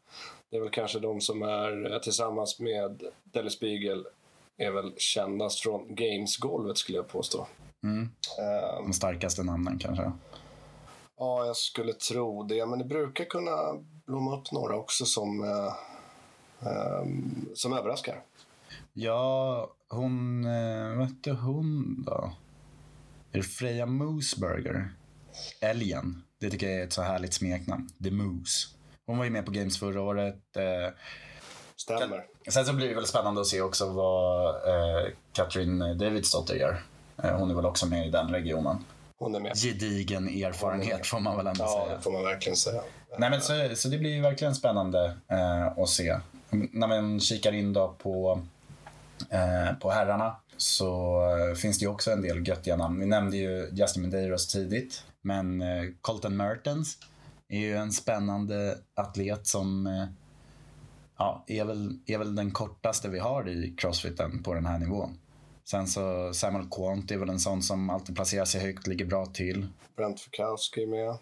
det 0.50 0.56
är 0.56 0.60
väl 0.60 0.70
kanske 0.70 0.98
de 0.98 1.20
som 1.20 1.42
är 1.42 1.98
tillsammans 1.98 2.60
med 2.60 3.02
Delle 3.24 3.50
Spiegel 3.50 4.06
är 4.56 4.70
väl 4.70 4.92
kändast 4.96 5.60
från 5.60 5.94
Games-golvet 5.94 6.78
skulle 6.78 6.98
jag 6.98 7.08
påstå. 7.08 7.46
Mm. 7.84 8.10
Eh, 8.38 8.82
De 8.82 8.92
starkaste 8.92 9.42
namnen 9.42 9.78
kanske. 9.78 10.12
Ja, 11.22 11.46
jag 11.46 11.56
skulle 11.56 11.92
tro 11.92 12.42
det, 12.42 12.66
men 12.66 12.78
det 12.78 12.84
brukar 12.84 13.24
kunna 13.24 13.56
blomma 14.06 14.36
upp 14.38 14.52
några 14.52 14.76
också 14.76 15.04
som, 15.04 15.42
eh, 15.44 15.72
eh, 16.70 17.04
som 17.54 17.72
överraskar. 17.72 18.22
Ja, 18.92 19.70
hon... 19.88 20.44
eh, 20.44 20.96
Vad 20.96 21.06
hette 21.08 21.30
hon 21.32 22.02
då? 22.06 22.32
Är 23.32 23.36
det 23.38 23.42
Freja 23.42 23.86
Mooseburger? 23.86 24.88
Älgen. 25.60 26.22
Det 26.38 26.50
tycker 26.50 26.68
jag 26.70 26.80
är 26.80 26.84
ett 26.84 26.92
så 26.92 27.02
härligt 27.02 27.34
smeknamn. 27.34 27.88
The 28.04 28.10
Moose. 28.10 28.68
Hon 29.06 29.18
var 29.18 29.24
ju 29.24 29.30
med 29.30 29.44
på 29.46 29.50
Games 29.52 29.78
förra 29.78 30.00
året. 30.02 30.56
eh, 30.56 30.94
Stämmer. 31.76 32.24
Sen 32.48 32.64
så 32.66 32.72
blir 32.72 32.88
det 32.88 32.94
väl 32.94 33.06
spännande 33.06 33.40
att 33.40 33.46
se 33.46 33.60
också 33.60 33.92
vad 33.92 34.48
eh, 34.54 35.08
Katrin 35.32 35.78
Davidsdotter 35.78 36.54
gör. 36.54 36.82
Eh, 37.22 37.36
hon 37.38 37.50
är 37.50 37.54
väl 37.54 37.66
också 37.66 37.86
med 37.86 38.06
i 38.06 38.10
den 38.10 38.28
regionen. 38.28 38.84
Hon 39.22 39.34
är 39.34 39.40
med. 39.40 39.56
Gedigen 39.56 40.28
erfarenhet 40.28 41.06
får 41.06 41.20
man 41.20 41.36
väl 41.36 41.46
ändå 41.46 41.64
Ja, 41.64 41.84
säga. 41.86 41.96
det 41.96 42.02
får 42.02 42.12
man 42.12 42.22
verkligen 42.24 42.56
säga. 42.56 42.82
Nej, 43.18 43.30
men 43.30 43.40
så, 43.40 43.68
så 43.74 43.88
det 43.88 43.98
blir 43.98 44.10
ju 44.10 44.20
verkligen 44.20 44.54
spännande 44.54 45.16
eh, 45.28 45.66
att 45.66 45.88
se. 45.88 46.18
När 46.50 46.86
man 46.86 47.20
kikar 47.20 47.52
in 47.52 47.72
då 47.72 47.94
på, 47.98 48.40
eh, 49.30 49.74
på 49.80 49.90
herrarna 49.90 50.36
så 50.56 51.20
eh, 51.36 51.54
finns 51.54 51.78
det 51.78 51.82
ju 51.84 51.88
också 51.90 52.10
en 52.10 52.22
del 52.22 52.48
göttiga 52.48 52.76
namn. 52.76 53.00
Vi 53.00 53.06
nämnde 53.06 53.36
ju 53.36 53.68
Justin 53.72 54.02
Medeiros 54.02 54.48
tidigt, 54.48 55.04
men 55.20 55.62
eh, 55.62 55.82
Colton 56.00 56.36
Mertens 56.36 56.98
är 57.48 57.58
ju 57.58 57.76
en 57.76 57.92
spännande 57.92 58.78
atlet 58.94 59.46
som 59.46 59.86
eh, 59.86 60.04
ja, 61.18 61.44
är, 61.46 61.64
väl, 61.64 61.98
är 62.06 62.18
väl 62.18 62.34
den 62.34 62.50
kortaste 62.50 63.08
vi 63.08 63.18
har 63.18 63.48
i 63.48 63.74
crossfiten 63.78 64.42
på 64.42 64.54
den 64.54 64.66
här 64.66 64.78
nivån. 64.78 65.18
Sen 65.72 65.86
så 65.86 66.34
Samuel 66.34 66.66
Quant 66.70 67.10
är 67.10 67.16
väl 67.16 67.28
en 67.28 67.40
sån 67.40 67.62
som 67.62 67.90
alltid 67.90 68.16
placerar 68.16 68.44
sig 68.44 68.60
högt, 68.60 68.86
ligger 68.86 69.04
bra 69.04 69.26
till. 69.26 69.66
Brent 69.96 70.20
Fukowski 70.20 70.82
är 70.82 70.86
med. 70.86 71.16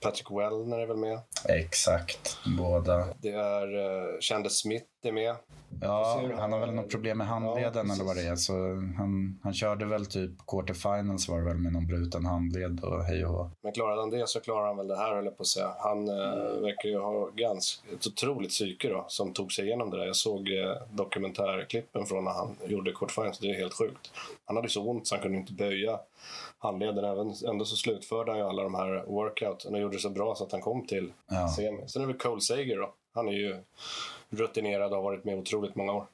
Patrick 0.00 0.30
Wellner 0.30 0.78
är 0.78 0.86
väl 0.86 0.96
med. 0.96 1.20
Exakt, 1.48 2.38
båda. 2.58 3.06
Det 3.18 3.30
är 3.30 3.74
uh, 3.74 4.20
Chandler 4.20 4.50
Smith 4.50 4.86
är 5.08 5.12
med. 5.12 5.36
Ja, 5.80 6.22
han 6.38 6.52
har 6.52 6.60
väl 6.60 6.74
något 6.74 6.90
problem 6.90 7.18
med 7.18 7.26
handleden 7.26 7.86
Ja, 7.88 7.94
eller 7.94 8.04
vad 8.04 8.16
det 8.16 8.22
är. 8.22 8.36
Så 8.36 8.52
han, 8.96 9.40
han 9.42 9.54
körde 9.54 9.84
väl 9.84 10.06
typ 10.06 10.30
quarterfinals 10.46 11.28
var 11.28 11.38
det 11.38 11.44
väl 11.44 11.56
med 11.56 11.72
någon 11.72 11.86
bruten 11.86 12.26
handled 12.26 12.84
och 12.84 13.04
hej 13.04 13.26
och. 13.26 13.50
Men 13.62 13.72
klarade 13.72 14.00
han 14.00 14.10
det 14.10 14.28
så 14.28 14.40
klarar 14.40 14.66
han 14.66 14.76
väl 14.76 14.88
det 14.88 14.96
här, 14.96 15.14
höll 15.14 15.24
jag 15.24 15.36
på 15.36 15.42
att 15.42 15.46
säga. 15.46 15.74
Han 15.78 16.08
uh, 16.08 16.60
verkar 16.62 16.88
ju 16.88 16.98
ha 16.98 17.30
ganska, 17.34 17.92
ett 17.94 18.06
otroligt 18.06 18.50
psyke 18.50 18.88
då, 18.88 19.04
som 19.08 19.32
tog 19.32 19.52
sig 19.52 19.66
igenom 19.66 19.90
det 19.90 19.96
där. 19.96 20.06
Jag 20.06 20.16
såg 20.16 20.48
uh, 20.48 20.72
dokumentärklippen 20.90 22.06
från 22.06 22.24
när 22.24 22.32
han 22.32 22.56
gjorde 22.66 22.92
quarterfinals. 22.92 23.38
Det 23.38 23.50
är 23.50 23.54
helt 23.54 23.74
sjukt. 23.74 24.12
Han 24.44 24.56
hade 24.56 24.68
så 24.68 24.90
ont 24.90 25.06
så 25.06 25.14
han 25.14 25.22
kunde 25.22 25.38
inte 25.38 25.52
böja 25.52 26.00
handleden. 26.58 27.04
Även, 27.04 27.34
ändå 27.48 27.64
så 27.64 27.76
slutförde 27.76 28.30
han 28.30 28.40
ju 28.40 28.46
alla 28.46 28.62
de 28.62 28.74
här 28.74 29.04
workouten 29.06 29.74
och 29.74 29.80
gjorde 29.80 29.96
det 29.96 30.00
så 30.00 30.10
bra 30.10 30.34
så 30.34 30.44
att 30.44 30.52
han 30.52 30.60
kom 30.60 30.86
till 30.86 31.12
Ja. 31.30 31.48
semi. 31.48 31.84
Sen 31.86 32.02
är 32.02 32.06
det 32.06 32.14
Cole 32.14 32.40
Sager 32.40 32.76
då. 32.78 32.94
Han 33.14 33.28
är 33.28 33.32
ju 33.32 33.56
rutinerad 34.30 34.90
och 34.90 34.96
har 34.96 35.02
varit 35.02 35.24
med 35.24 35.38
otroligt 35.38 35.76
många 35.76 35.92
år. 35.92 36.06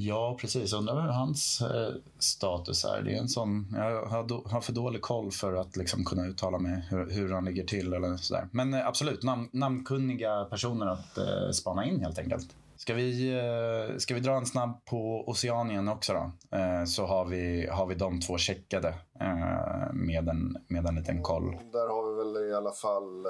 Ja, 0.00 0.36
precis. 0.40 0.72
Undrar 0.72 1.02
hur 1.02 1.08
hans 1.08 1.60
eh, 1.60 1.94
status 2.18 2.84
är. 2.84 3.02
Det 3.02 3.14
är 3.14 3.18
en 3.18 3.28
sån, 3.28 3.74
jag 3.76 4.06
har, 4.06 4.24
do, 4.24 4.42
har 4.46 4.60
för 4.60 4.72
dålig 4.72 5.02
koll 5.02 5.30
för 5.30 5.54
att 5.54 5.76
liksom 5.76 6.04
kunna 6.04 6.26
uttala 6.26 6.58
mig 6.58 6.84
hur, 6.90 7.10
hur 7.10 7.32
han 7.32 7.44
ligger 7.44 7.64
till 7.64 7.92
eller 7.92 8.16
sådär. 8.16 8.48
Men 8.52 8.74
eh, 8.74 8.86
absolut, 8.86 9.22
nam, 9.22 9.48
namnkunniga 9.52 10.44
personer 10.44 10.86
att 10.86 11.18
eh, 11.18 11.50
spana 11.52 11.84
in 11.84 12.00
helt 12.00 12.18
enkelt. 12.18 12.56
Ska 12.78 12.94
vi, 12.94 13.32
eh, 13.38 13.96
ska 13.96 14.14
vi 14.14 14.20
dra 14.20 14.32
en 14.32 14.46
snabb 14.46 14.84
på 14.84 15.24
Oceanien 15.26 15.88
också 15.88 16.12
då? 16.12 16.56
Eh, 16.58 16.84
så 16.84 17.06
har 17.06 17.24
vi, 17.24 17.66
har 17.66 17.86
vi 17.86 17.94
de 17.94 18.20
två 18.20 18.38
checkade 18.38 18.88
eh, 19.20 19.92
med, 19.92 20.28
en, 20.28 20.56
med 20.68 20.86
en 20.86 20.94
liten 20.94 21.22
koll. 21.22 21.56
Där 21.72 21.88
har 21.88 22.10
vi 22.10 22.16
väl 22.40 22.50
i 22.50 22.54
alla 22.54 22.72
fall 22.72 23.26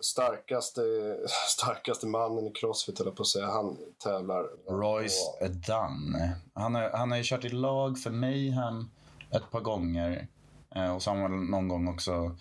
starkaste, 0.00 0.80
starkaste 1.48 2.06
mannen 2.06 2.46
i 2.46 2.50
crossfit, 2.52 3.00
eller 3.00 3.10
på 3.10 3.22
att 3.22 3.28
säga. 3.28 3.46
Han 3.46 3.76
tävlar. 4.04 4.44
Royce 4.68 5.38
på- 5.40 5.46
Dunn. 5.48 6.16
Han 6.54 6.74
har, 6.74 6.90
han 6.94 7.10
har 7.10 7.18
ju 7.18 7.24
kört 7.24 7.44
i 7.44 7.48
lag 7.48 7.98
för 7.98 8.10
Mayhem 8.10 8.90
ett 9.30 9.50
par 9.50 9.60
gånger. 9.60 10.26
Och 10.94 11.02
så 11.02 11.10
har 11.10 11.16
han 11.18 11.46
någon 11.46 11.68
gång 11.68 11.88
också 11.88 12.36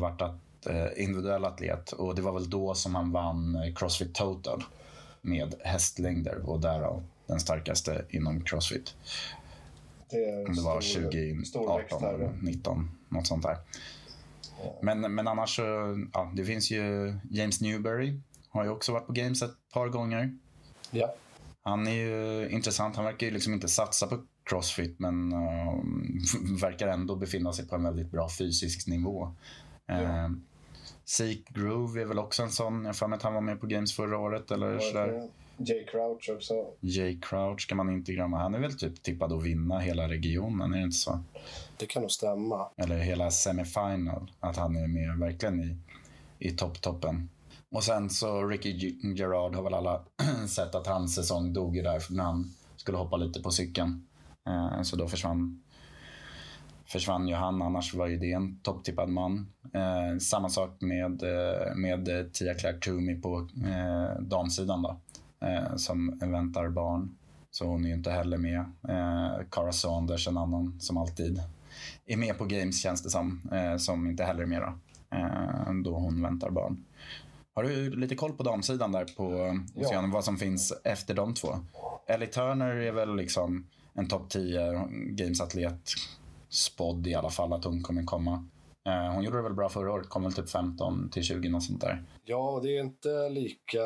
varit 0.00 0.22
att, 0.22 0.66
individuell 0.96 1.44
atlet. 1.44 1.92
Och 1.92 2.14
det 2.14 2.22
var 2.22 2.32
väl 2.32 2.50
då 2.50 2.74
som 2.74 2.94
han 2.94 3.12
vann 3.12 3.56
Crossfit 3.76 4.14
Total 4.14 4.64
med 5.24 5.54
hästlängder 5.64 6.50
och 6.50 6.60
därav 6.60 7.04
den 7.26 7.40
starkaste 7.40 8.04
inom 8.10 8.40
Crossfit. 8.40 8.94
Det, 10.10 10.54
det 10.54 10.60
var 10.62 10.80
stor- 10.80 11.44
stor 11.44 11.76
växt 11.78 11.92
2018 11.92 12.02
här. 12.02 12.14
eller 12.14 12.32
19, 12.42 12.90
något 13.08 13.26
sånt 13.26 13.42
där. 13.42 13.56
Men, 14.82 15.14
men 15.14 15.28
annars 15.28 15.56
så, 15.56 15.62
ja, 16.12 16.32
det 16.36 16.44
finns 16.44 16.70
ju 16.70 17.14
James 17.30 17.60
Newberry. 17.60 18.20
Har 18.48 18.64
ju 18.64 18.70
också 18.70 18.92
varit 18.92 19.06
på 19.06 19.12
Games 19.12 19.42
ett 19.42 19.70
par 19.72 19.88
gånger. 19.88 20.38
Ja. 20.90 21.14
Han 21.62 21.86
är 21.86 21.92
ju 21.92 22.48
intressant. 22.48 22.96
Han 22.96 23.04
verkar 23.04 23.26
ju 23.26 23.32
liksom 23.32 23.52
inte 23.54 23.68
satsa 23.68 24.06
på 24.06 24.22
crossfit 24.44 24.98
men 24.98 25.32
uh, 25.32 26.60
verkar 26.60 26.88
ändå 26.88 27.16
befinna 27.16 27.52
sig 27.52 27.68
på 27.68 27.74
en 27.74 27.82
väldigt 27.82 28.10
bra 28.10 28.28
fysisk 28.38 28.86
nivå. 28.86 29.34
Uh, 29.90 30.30
Seek 31.04 31.48
Groove 31.48 32.00
är 32.00 32.04
väl 32.04 32.18
också 32.18 32.42
en 32.42 32.50
sån. 32.50 32.84
Jag 32.84 32.94
har 32.94 33.12
att 33.12 33.22
han 33.22 33.34
var 33.34 33.40
med 33.40 33.60
på 33.60 33.66
Games 33.66 33.96
förra 33.96 34.18
året 34.18 34.50
eller 34.50 34.78
sådär. 34.78 35.28
Jay 35.56 35.84
Crouch 35.84 36.30
också. 36.30 36.54
Jay 36.80 37.20
Crouch 37.20 37.68
kan 37.68 37.76
man 37.76 37.90
inte 37.90 38.12
glömma. 38.12 38.38
Han 38.38 38.54
är 38.54 38.58
väl 38.58 38.78
typ 38.78 39.02
tippad 39.02 39.32
att 39.32 39.42
vinna 39.42 39.78
hela 39.78 40.08
regionen, 40.08 40.72
är 40.72 40.76
det 40.76 40.82
inte 40.82 40.96
så? 40.96 41.20
Det 41.76 41.86
kan 41.86 42.02
nog 42.02 42.10
stämma. 42.10 42.68
Eller 42.76 42.98
hela 42.98 43.30
semifinal. 43.30 44.30
Att 44.40 44.56
han 44.56 44.76
är 44.76 44.86
med 44.86 45.18
verkligen 45.18 45.60
i, 45.60 45.76
i 46.38 46.50
topp-toppen. 46.50 47.28
Och 47.70 47.84
sen 47.84 48.10
så 48.10 48.46
Ricky 48.46 48.94
Gerard 49.16 49.54
har 49.54 49.62
väl 49.62 49.74
alla 49.74 50.04
sett 50.48 50.74
att 50.74 50.86
hans 50.86 51.14
säsong 51.14 51.52
dog 51.52 51.76
ju 51.76 51.82
där 51.82 52.02
när 52.10 52.24
han 52.24 52.54
skulle 52.76 52.98
hoppa 52.98 53.16
lite 53.16 53.42
på 53.42 53.50
cykeln. 53.50 54.06
Eh, 54.48 54.82
så 54.82 54.96
då 54.96 55.08
försvann, 55.08 55.62
försvann 56.86 57.28
ju 57.28 57.34
han, 57.34 57.62
annars 57.62 57.94
var 57.94 58.06
ju 58.06 58.16
det 58.16 58.32
en 58.32 58.60
topptippad 58.60 59.08
man. 59.08 59.52
Eh, 59.72 60.18
samma 60.18 60.48
sak 60.48 60.80
med, 60.80 61.22
eh, 61.22 61.74
med 61.76 62.32
Tia 62.32 62.54
Claire 62.54 62.78
Toomey 62.78 63.20
på 63.20 63.48
eh, 63.66 64.20
damsidan 64.20 64.82
då. 64.82 65.00
Eh, 65.46 65.76
som 65.76 66.18
väntar 66.18 66.68
barn. 66.68 67.16
Så 67.50 67.66
hon 67.66 67.84
är 67.84 67.88
ju 67.88 67.94
inte 67.94 68.10
heller 68.10 68.38
med. 68.38 68.58
Eh, 68.88 69.46
Cara 69.50 69.72
Saunders, 69.72 70.28
en 70.28 70.36
annan 70.36 70.80
som 70.80 70.96
alltid 70.96 71.42
är 72.06 72.16
med 72.16 72.38
på 72.38 72.44
games 72.44 72.82
känns 72.82 73.02
det 73.02 73.10
som. 73.10 73.50
Eh, 73.52 73.76
som 73.76 74.06
inte 74.06 74.24
heller 74.24 74.42
är 74.42 74.46
med 74.46 74.62
då. 74.62 74.72
Eh, 75.16 75.74
då 75.84 75.94
hon 75.94 76.22
väntar 76.22 76.50
barn. 76.50 76.84
Har 77.54 77.62
du 77.62 77.90
lite 77.90 78.14
koll 78.14 78.32
på 78.32 78.42
damsidan 78.42 78.92
där 78.92 79.04
på 79.16 79.58
Oceanen, 79.74 80.10
vad 80.10 80.24
som 80.24 80.36
finns 80.36 80.72
efter 80.84 81.14
de 81.14 81.34
två? 81.34 81.48
Ellie 82.06 82.26
Turner 82.26 82.76
är 82.76 82.92
väl 82.92 83.16
liksom 83.16 83.66
en 83.94 84.08
topp 84.08 84.30
10 84.30 84.88
gamesatlet. 84.90 85.80
Spådd 86.54 87.06
i 87.06 87.14
alla 87.14 87.30
fall 87.30 87.52
att 87.52 87.64
hon 87.64 87.82
kommer 87.82 88.02
komma. 88.02 88.48
Eh, 88.88 89.14
hon 89.14 89.24
gjorde 89.24 89.36
det 89.36 89.42
väl 89.42 89.54
bra 89.54 89.68
förra 89.68 89.92
året, 89.92 90.08
kom 90.08 90.22
väl 90.22 90.32
typ 90.32 90.50
15 90.50 91.10
till 91.10 91.22
20 91.22 91.48
något 91.48 91.64
sånt 91.64 91.80
där. 91.80 92.02
Ja, 92.24 92.60
det 92.62 92.76
är 92.76 92.80
inte 92.80 93.28
lika... 93.28 93.80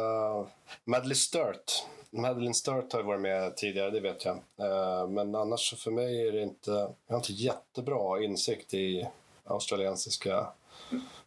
Madeleine 0.85 1.15
Sturt. 1.15 1.85
Madeleine 2.11 2.55
Sturt 2.55 2.93
har 2.93 3.01
ju 3.01 3.07
varit 3.07 3.21
med 3.21 3.57
tidigare, 3.57 3.91
det 3.91 4.01
vet 4.01 4.25
jag. 4.25 4.37
Eh, 4.37 5.09
men 5.09 5.35
annars 5.35 5.75
för 5.79 5.91
mig 5.91 6.29
är 6.29 6.33
det 6.33 6.43
inte... 6.43 6.71
Jag 7.07 7.15
har 7.15 7.17
inte 7.17 7.33
jättebra 7.33 8.23
insikt 8.25 8.75
i 8.75 9.09
australiensiska 9.45 10.47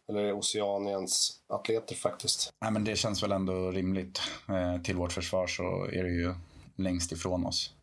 eller 0.08 0.32
Oceaniens 0.32 1.40
atleter 1.46 1.94
faktiskt. 1.94 2.50
Nej, 2.60 2.72
men 2.72 2.84
det 2.84 2.96
känns 2.96 3.22
väl 3.22 3.32
ändå 3.32 3.70
rimligt. 3.70 4.20
Eh, 4.48 4.82
till 4.82 4.96
vårt 4.96 5.12
försvar 5.12 5.46
så 5.46 5.84
är 5.92 6.04
det 6.04 6.10
ju 6.10 6.34
längst 6.76 7.12
ifrån 7.12 7.46
oss. 7.46 7.74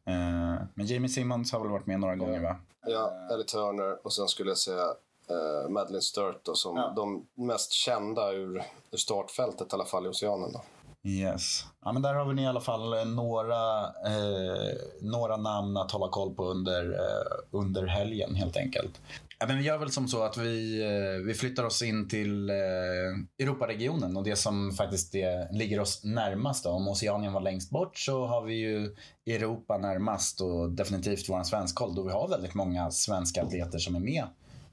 Men 0.73 0.85
Jamie 0.85 1.09
Simmons 1.09 1.51
har 1.51 1.59
väl 1.59 1.69
varit 1.69 1.85
med 1.85 1.99
några 1.99 2.15
gånger 2.15 2.39
va? 2.39 2.55
Ja, 2.85 3.11
Ellie 3.31 3.45
Turner 3.45 4.05
och 4.05 4.13
sen 4.13 4.27
skulle 4.27 4.49
jag 4.51 4.57
säga 4.57 4.85
eh, 5.29 5.69
Madeleine 5.69 6.01
Sturt 6.01 6.39
då, 6.45 6.55
som 6.55 6.77
Ja. 6.77 6.93
de 6.95 7.27
mest 7.35 7.71
kända 7.71 8.31
ur, 8.31 8.63
ur 8.91 8.97
startfältet 8.97 9.73
i 9.73 9.75
alla 9.75 9.85
fall 9.85 10.05
i 10.05 10.09
Oceanen. 10.09 10.51
Då. 10.53 10.61
Yes. 11.07 11.65
Ja, 11.85 11.91
men 11.91 12.01
där 12.01 12.13
har 12.13 12.33
vi 12.33 12.41
i 12.41 12.45
alla 12.45 12.61
fall 12.61 12.93
eh, 12.93 13.05
några, 13.05 13.83
eh, 13.83 14.75
några 15.01 15.37
namn 15.37 15.77
att 15.77 15.91
hålla 15.91 16.07
koll 16.07 16.35
på 16.35 16.45
under, 16.45 16.91
eh, 16.91 17.59
under 17.59 17.87
helgen 17.87 18.35
helt 18.35 18.57
enkelt. 18.57 19.01
Ja, 19.39 19.47
men 19.47 19.57
vi 19.57 19.63
gör 19.63 19.77
väl 19.77 19.91
som 19.91 20.07
så 20.07 20.23
att 20.23 20.37
vi, 20.37 20.81
eh, 20.83 21.25
vi 21.25 21.33
flyttar 21.33 21.63
oss 21.63 21.81
in 21.81 22.07
till 22.07 22.49
eh, 22.49 23.45
Europaregionen 23.45 24.17
och 24.17 24.23
det 24.23 24.35
som 24.35 24.71
faktiskt 24.71 25.15
är, 25.15 25.53
ligger 25.53 25.79
oss 25.79 26.03
närmast. 26.03 26.63
Då. 26.63 26.69
Om 26.69 26.87
Oceanien 26.87 27.33
var 27.33 27.41
längst 27.41 27.69
bort 27.69 27.97
så 27.97 28.27
har 28.27 28.41
vi 28.41 28.53
ju 28.53 28.95
Europa 29.27 29.77
närmast 29.77 30.41
och 30.41 30.69
definitivt 30.69 31.29
vår 31.29 31.43
svenskoll 31.43 31.95
då 31.95 32.03
vi 32.03 32.11
har 32.11 32.27
väldigt 32.27 32.53
många 32.53 32.91
svenska 32.91 33.43
atleter 33.43 33.79
som 33.79 33.95
är 33.95 33.99
med 33.99 34.23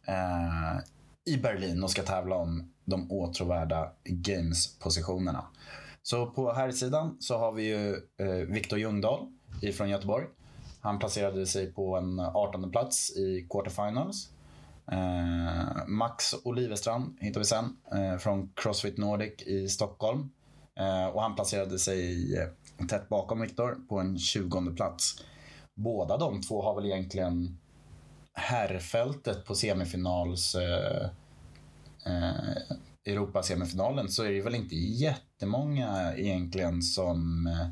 eh, 0.06 0.78
i 1.35 1.37
Berlin 1.37 1.83
och 1.83 1.90
ska 1.90 2.02
tävla 2.02 2.37
om 2.37 2.73
de 2.85 3.12
åtråvärda 3.12 3.92
Games-positionerna. 4.04 5.45
Så 6.06 6.26
på 6.26 6.52
här 6.52 6.70
sidan 6.70 7.16
så 7.20 7.38
har 7.38 7.52
vi 7.52 7.62
ju 7.62 7.94
eh, 8.16 8.46
Viktor 8.48 8.78
Ljungdahl 8.78 9.26
ifrån 9.62 9.88
Göteborg. 9.88 10.26
Han 10.80 10.98
placerade 10.98 11.46
sig 11.46 11.72
på 11.72 11.96
en 11.96 12.20
18 12.20 12.70
plats 12.70 13.16
i 13.16 13.46
quarterfinals. 13.50 14.30
Eh, 14.92 15.86
Max 15.86 16.34
Olivestrand 16.44 17.16
hittar 17.20 17.40
vi 17.40 17.46
sen 17.46 17.76
eh, 17.92 18.18
från 18.18 18.52
Crossfit 18.54 18.98
Nordic 18.98 19.42
i 19.42 19.68
Stockholm. 19.68 20.30
Eh, 20.75 21.06
och 21.06 21.22
han 21.22 21.34
placerade 21.34 21.78
sig 21.78 22.34
eh, 22.38 22.86
tätt 22.86 23.08
bakom 23.08 23.40
Viktor 23.40 23.76
på 23.88 23.98
en 23.98 24.18
20 24.18 24.75
plats. 24.76 25.25
Båda 25.75 26.16
de 26.16 26.42
två 26.42 26.62
har 26.62 26.75
väl 26.75 26.86
egentligen 26.86 27.58
herrfältet 28.32 29.44
på 29.44 29.54
semifinals 29.54 30.54
eh, 30.54 31.10
eh, 32.06 32.76
Europa-semifinalen 33.06 34.08
så 34.08 34.25
är 34.25 34.30
det 34.30 34.40
väl 34.40 34.54
inte 34.54 34.75
jättemånga 34.76 36.14
egentligen 36.16 36.82
som... 36.82 37.46
eh, 37.46 37.66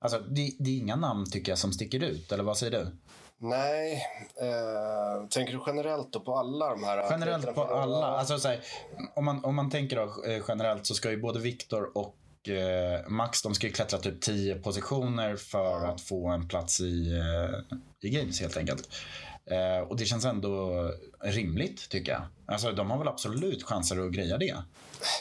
Alltså, 0.00 0.18
det, 0.18 0.50
det 0.58 0.70
är 0.70 0.78
inga 0.78 0.96
namn 0.96 1.30
tycker 1.30 1.52
jag 1.52 1.58
som 1.58 1.72
sticker 1.72 2.04
ut, 2.04 2.32
eller 2.32 2.44
vad 2.44 2.58
säger 2.58 2.72
du? 2.72 2.86
Nej, 3.40 4.02
eh, 4.42 5.28
tänker 5.30 5.52
du 5.52 5.60
generellt 5.66 6.12
då 6.12 6.20
på 6.20 6.36
alla 6.36 6.70
de 6.70 6.84
här? 6.84 7.06
Generellt 7.10 7.54
på 7.54 7.64
alla. 7.64 8.06
Alltså, 8.06 8.38
så 8.38 8.48
här, 8.48 8.60
om, 9.14 9.24
man, 9.24 9.44
om 9.44 9.54
man 9.54 9.70
tänker 9.70 9.96
då, 9.96 10.02
eh, 10.32 10.42
generellt 10.48 10.86
så 10.86 10.94
ska 10.94 11.10
ju 11.10 11.20
både 11.20 11.38
Viktor 11.40 11.98
och 11.98 12.48
eh, 12.48 13.08
Max 13.08 13.42
de 13.42 13.54
ska 13.54 13.66
ju 13.66 13.72
klättra 13.72 13.98
typ 13.98 14.20
10 14.20 14.54
positioner 14.54 15.36
för 15.36 15.84
att 15.84 16.00
få 16.00 16.28
en 16.28 16.48
plats 16.48 16.80
i, 16.80 17.12
eh, 17.12 17.76
i 18.00 18.10
Games 18.10 18.40
helt 18.40 18.56
enkelt. 18.56 18.88
Eh, 19.50 19.88
och 19.88 19.96
det 19.96 20.04
känns 20.04 20.24
ändå 20.24 20.90
rimligt 21.20 21.88
tycker 21.88 22.12
jag. 22.12 22.22
Alltså 22.46 22.72
de 22.72 22.90
har 22.90 22.98
väl 22.98 23.08
absolut 23.08 23.62
chanser 23.62 24.06
att 24.06 24.12
greja 24.12 24.38
det. 24.38 24.56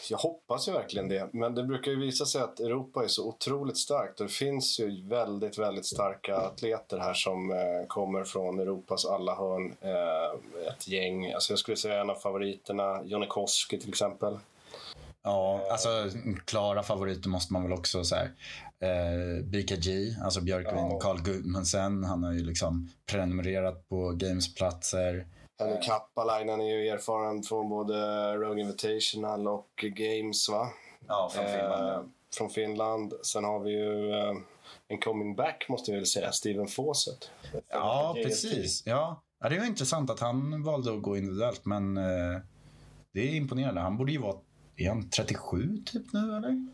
Jag 0.10 0.18
hoppas 0.18 0.68
ju 0.68 0.72
verkligen 0.72 1.10
det, 1.10 1.30
men 1.34 1.56
det 1.56 1.64
brukar 1.64 1.92
ju 1.92 2.00
visa 2.00 2.26
sig 2.26 2.42
att 2.42 2.60
Europa 2.60 3.04
är 3.04 3.08
så 3.08 3.28
otroligt 3.28 3.78
starkt 3.78 4.20
och 4.20 4.26
det 4.26 4.32
finns 4.32 4.80
ju 4.80 5.08
väldigt, 5.08 5.58
väldigt 5.58 5.86
starka 5.86 6.36
atleter 6.36 6.98
här 6.98 7.14
som 7.14 7.52
eh, 7.52 7.88
kommer 7.88 8.24
från 8.24 8.60
Europas 8.60 9.06
alla 9.06 9.36
hörn. 9.36 9.76
Eh, 9.82 10.68
ett 10.72 10.88
gäng, 10.88 11.34
alltså 11.34 11.54
jag 11.54 11.60
skulle 11.60 11.78
säga 11.78 12.02
en 12.02 12.10
av 12.10 12.16
favoriterna, 12.16 13.02
Jonny 13.04 13.28
Koski 13.28 13.80
till 13.80 13.90
exempel. 13.90 14.40
Ja, 15.24 15.62
alltså 15.72 15.90
klara 16.46 16.84
favoriter 16.84 17.30
måste 17.30 17.54
man 17.54 17.64
väl 17.64 17.74
också 17.74 18.04
säga. 18.04 18.30
Eh, 18.80 19.46
BKG, 19.46 20.16
alltså 20.24 20.42
Björkvin, 20.42 20.76
Ja. 20.76 21.00
Carl 21.00 21.22
Gudmundsen. 21.22 22.04
Han 22.04 22.24
har 22.24 22.34
ju 22.34 22.44
liksom 22.44 22.90
prenumererat 23.12 23.90
på 23.90 24.12
Gamesplatser. 24.12 25.28
Henrik 25.60 25.84
Kappalainen 25.84 26.62
är 26.62 26.66
ju 26.66 26.88
erfaren 26.88 27.44
från 27.44 27.70
både 27.70 27.94
Rogue 28.34 28.62
Invitational 28.62 29.48
och 29.48 29.70
Games 29.82 30.50
va? 30.50 30.68
Ja, 31.08 31.30
från 31.34 31.46
Finland. 31.46 31.90
Eh, 31.90 32.02
från 32.38 32.50
Finland. 32.50 33.14
Sen 33.24 33.44
har 33.44 33.60
vi 33.60 33.72
ju 33.72 34.12
eh, 34.12 34.34
en 34.88 34.98
coming 34.98 35.36
back 35.36 35.66
måste 35.70 35.92
vi 35.92 35.98
väl 35.98 36.06
säga, 36.06 36.32
Steven 36.32 36.68
Fawcett. 36.68 37.32
Ja, 37.70 38.16
precis. 38.24 38.84
Ja. 38.86 39.22
ja, 39.40 39.50
det 39.50 39.60
var 39.60 39.66
intressant 39.66 40.10
att 40.10 40.20
han 40.20 40.64
valde 40.64 40.94
att 40.94 41.02
gå 41.02 41.18
individuellt, 41.18 41.66
men 41.66 41.98
eh, 41.98 42.40
det 43.14 43.20
är 43.22 43.36
imponerande. 43.36 43.82
Han 43.82 43.98
borde 43.98 44.12
ju 44.12 44.18
vara, 44.18 44.38
är 44.76 44.90
han 44.90 45.10
37 45.10 45.78
typ 45.86 46.14
nu 46.14 46.20
eller? 46.38 46.68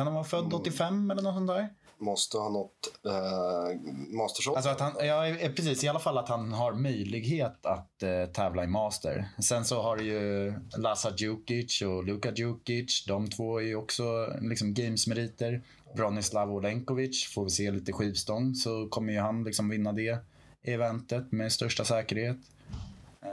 Kan 0.00 0.06
han 0.06 0.14
vara 0.14 0.24
född 0.24 0.54
85 0.54 1.10
eller 1.10 1.22
något 1.22 1.34
sånt 1.34 1.48
där? 1.48 1.68
Måste 1.98 2.38
ha 2.38 2.48
nått 2.48 2.92
eh, 3.06 3.80
Mastershot. 4.16 4.56
Alltså 4.56 4.70
att 4.70 4.80
han, 4.80 4.92
ja, 4.98 5.26
eh, 5.26 5.52
precis, 5.52 5.84
i 5.84 5.88
alla 5.88 5.98
fall 5.98 6.18
att 6.18 6.28
han 6.28 6.52
har 6.52 6.72
möjlighet 6.72 7.66
att 7.66 8.02
eh, 8.02 8.26
tävla 8.32 8.64
i 8.64 8.66
Master. 8.66 9.28
Sen 9.42 9.64
så 9.64 9.82
har 9.82 9.96
du 9.96 10.04
ju 10.04 10.54
Lasa 10.76 11.12
Djukic 11.16 11.82
och 11.82 12.04
Luka 12.04 12.32
Djukic. 12.34 13.04
De 13.06 13.30
två 13.30 13.60
är 13.60 13.64
ju 13.64 13.76
också 13.76 14.02
liksom 14.40 14.74
gamesmeriter. 14.74 15.62
Bronislav 15.96 16.52
Olenkovic, 16.52 17.34
får 17.34 17.44
vi 17.44 17.50
se 17.50 17.70
lite 17.70 17.92
skivstång 17.92 18.54
så 18.54 18.88
kommer 18.88 19.12
ju 19.12 19.20
han 19.20 19.44
liksom 19.44 19.68
vinna 19.68 19.92
det 19.92 20.18
eventet 20.62 21.32
med 21.32 21.52
största 21.52 21.84
säkerhet. 21.84 22.38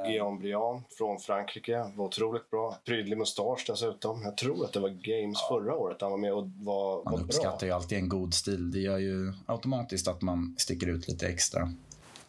Guillaume 0.06 0.39
Briand 0.39 0.82
från 0.97 1.19
Frankrike 1.19 1.91
var 1.95 2.06
otroligt 2.06 2.50
bra. 2.50 2.78
Prydlig 2.86 3.17
mustasch 3.17 3.63
dessutom. 3.67 4.21
Jag 4.23 4.38
tror 4.38 4.65
att 4.65 4.73
det 4.73 4.80
var 4.80 4.89
Games 4.89 5.38
förra 5.50 5.76
året 5.76 5.97
han 6.02 6.12
var 6.12 6.17
med 6.17 6.34
och 6.34 6.47
var, 6.60 7.04
Man 7.04 7.13
var 7.13 7.21
uppskattar 7.21 7.58
bra. 7.60 7.67
ju 7.67 7.71
alltid 7.73 7.97
en 7.97 8.10
god 8.10 8.34
stil. 8.34 8.71
Det 8.71 8.80
gör 8.80 8.97
ju 8.97 9.34
automatiskt 9.45 10.08
att 10.08 10.21
man 10.21 10.56
sticker 10.58 10.88
ut 10.88 11.08
lite 11.08 11.28
extra. 11.28 11.73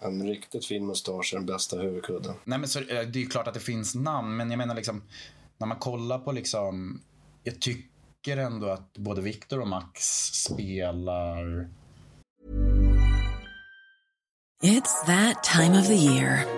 En 0.00 0.26
riktigt 0.28 0.66
fin 0.66 0.86
mustasch 0.86 1.32
är 1.34 1.36
den 1.38 1.46
bästa 1.46 1.76
huvudkudden. 1.78 2.34
Nej, 2.44 2.58
men 2.58 2.68
så, 2.68 2.78
eh, 2.78 2.84
det 2.86 2.94
är 3.18 3.22
ju 3.22 3.26
klart 3.26 3.46
att 3.48 3.54
det 3.54 3.60
finns 3.60 3.94
namn, 3.94 4.36
men 4.36 4.50
jag 4.50 4.58
menar 4.58 4.74
liksom 4.74 5.02
när 5.58 5.66
man 5.66 5.78
kollar 5.78 6.18
på 6.18 6.32
liksom. 6.32 7.00
Jag 7.44 7.60
tycker 7.60 8.36
ändå 8.36 8.66
att 8.68 8.92
både 8.98 9.20
Viktor 9.20 9.60
och 9.60 9.68
Max 9.68 10.00
spelar. 10.32 11.68
It's 14.62 15.06
that 15.06 15.44
time 15.44 15.80
of 15.80 15.86
the 15.86 15.94
year. 15.94 16.57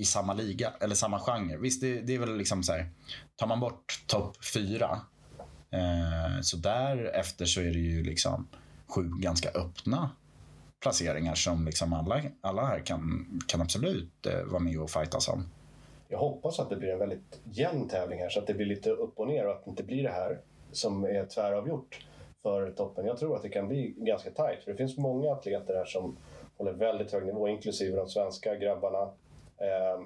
i 0.00 0.04
samma 0.04 0.34
liga 0.34 0.72
eller 0.80 0.94
samma 0.94 1.18
genre. 1.18 1.56
Visst, 1.56 1.80
det, 1.80 2.00
det 2.00 2.14
är 2.14 2.18
väl 2.18 2.36
liksom 2.36 2.62
så 2.62 2.72
här. 2.72 2.90
Tar 3.36 3.46
man 3.46 3.60
bort 3.60 4.04
topp 4.06 4.44
fyra 4.54 5.00
eh, 5.70 6.40
så 6.42 6.56
därefter 6.56 7.44
så 7.44 7.60
är 7.60 7.64
det 7.64 7.78
ju 7.78 8.02
liksom 8.02 8.48
sju 8.86 9.10
ganska 9.18 9.48
öppna 9.48 10.10
placeringar 10.82 11.34
som 11.34 11.64
liksom 11.64 11.92
alla, 11.92 12.22
alla 12.40 12.64
här 12.64 12.80
kan, 12.80 13.26
kan 13.46 13.60
absolut 13.60 14.26
eh, 14.26 14.44
vara 14.44 14.62
med 14.62 14.78
och 14.78 14.90
fightas 14.90 15.28
om. 15.28 15.44
jag 16.08 16.18
hoppas 16.18 16.60
att 16.60 16.70
det 16.70 16.76
blir 16.76 16.92
en 16.92 16.98
väldigt 16.98 17.40
jämn 17.44 17.88
tävling 17.88 18.18
här 18.18 18.28
så 18.28 18.40
att 18.40 18.46
det 18.46 18.54
blir 18.54 18.66
lite 18.66 18.90
upp 18.90 19.18
och 19.18 19.26
ner 19.28 19.46
och 19.46 19.52
att 19.52 19.64
det 19.64 19.70
inte 19.70 19.82
blir 19.82 20.02
det 20.02 20.12
här 20.12 20.40
som 20.72 21.04
är 21.04 21.26
tväravgjort 21.26 22.06
för 22.42 22.70
toppen. 22.70 23.06
Jag 23.06 23.18
tror 23.18 23.36
att 23.36 23.42
det 23.42 23.48
kan 23.48 23.68
bli 23.68 23.94
ganska 23.96 24.30
tajt 24.30 24.64
för 24.64 24.70
det 24.70 24.76
finns 24.76 24.96
många 24.96 25.32
atleter 25.32 25.74
här 25.74 25.84
som 25.84 26.16
håller 26.58 26.72
väldigt 26.72 27.12
hög 27.12 27.26
nivå, 27.26 27.48
inklusive 27.48 27.96
de 27.96 28.08
svenska 28.08 28.56
grabbarna. 28.56 29.10
Eh, 29.60 30.04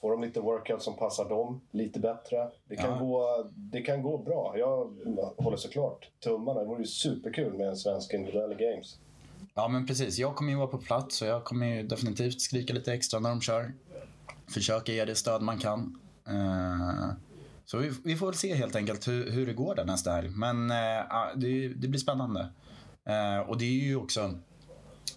får 0.00 0.10
de 0.10 0.22
lite 0.22 0.40
workout 0.40 0.82
som 0.82 0.96
passar 0.96 1.28
dem 1.28 1.60
lite 1.70 2.00
bättre. 2.00 2.50
Det 2.68 2.76
kan, 2.76 2.90
Ja. 2.90 2.98
gå, 2.98 3.50
det 3.54 3.82
kan 3.82 4.02
gå 4.02 4.18
bra. 4.18 4.54
Jag 4.58 4.96
håller 5.36 5.56
såklart 5.56 6.10
tummarna. 6.24 6.60
Det 6.60 6.66
vore 6.66 6.80
ju 6.80 6.86
superkul 6.86 7.52
med 7.52 7.68
en 7.68 7.76
svensk 7.76 8.14
individuell 8.14 8.54
games. 8.54 8.98
Ja, 9.54 9.68
men 9.68 9.86
precis. 9.86 10.18
Jag 10.18 10.36
kommer 10.36 10.50
ju 10.52 10.58
vara 10.58 10.66
på 10.68 10.78
plats 10.78 11.22
och 11.22 11.28
jag 11.28 11.44
kommer 11.44 11.66
ju 11.66 11.82
definitivt 11.82 12.40
skrika 12.40 12.74
lite 12.74 12.92
extra 12.92 13.20
när 13.20 13.30
de 13.30 13.40
kör. 13.40 13.72
Försöka 14.54 14.92
ge 14.92 15.04
det 15.04 15.14
stöd 15.14 15.42
man 15.42 15.58
kan. 15.58 16.00
Eh, 16.28 17.10
så 17.64 17.78
vi, 18.04 18.16
får 18.16 18.26
väl 18.26 18.34
se 18.34 18.54
helt 18.54 18.76
enkelt 18.76 19.08
hur, 19.08 19.46
det 19.46 19.52
går 19.52 19.74
där 19.74 19.84
nästa 19.84 20.10
helg. 20.10 20.28
Men 20.28 20.70
eh, 20.70 21.06
det, 21.36 21.88
blir 21.88 21.98
spännande. 21.98 22.48
Eh, 23.08 23.48
och 23.48 23.58
det 23.58 23.64
är 23.64 23.84
ju 23.84 23.96
också 23.96 24.34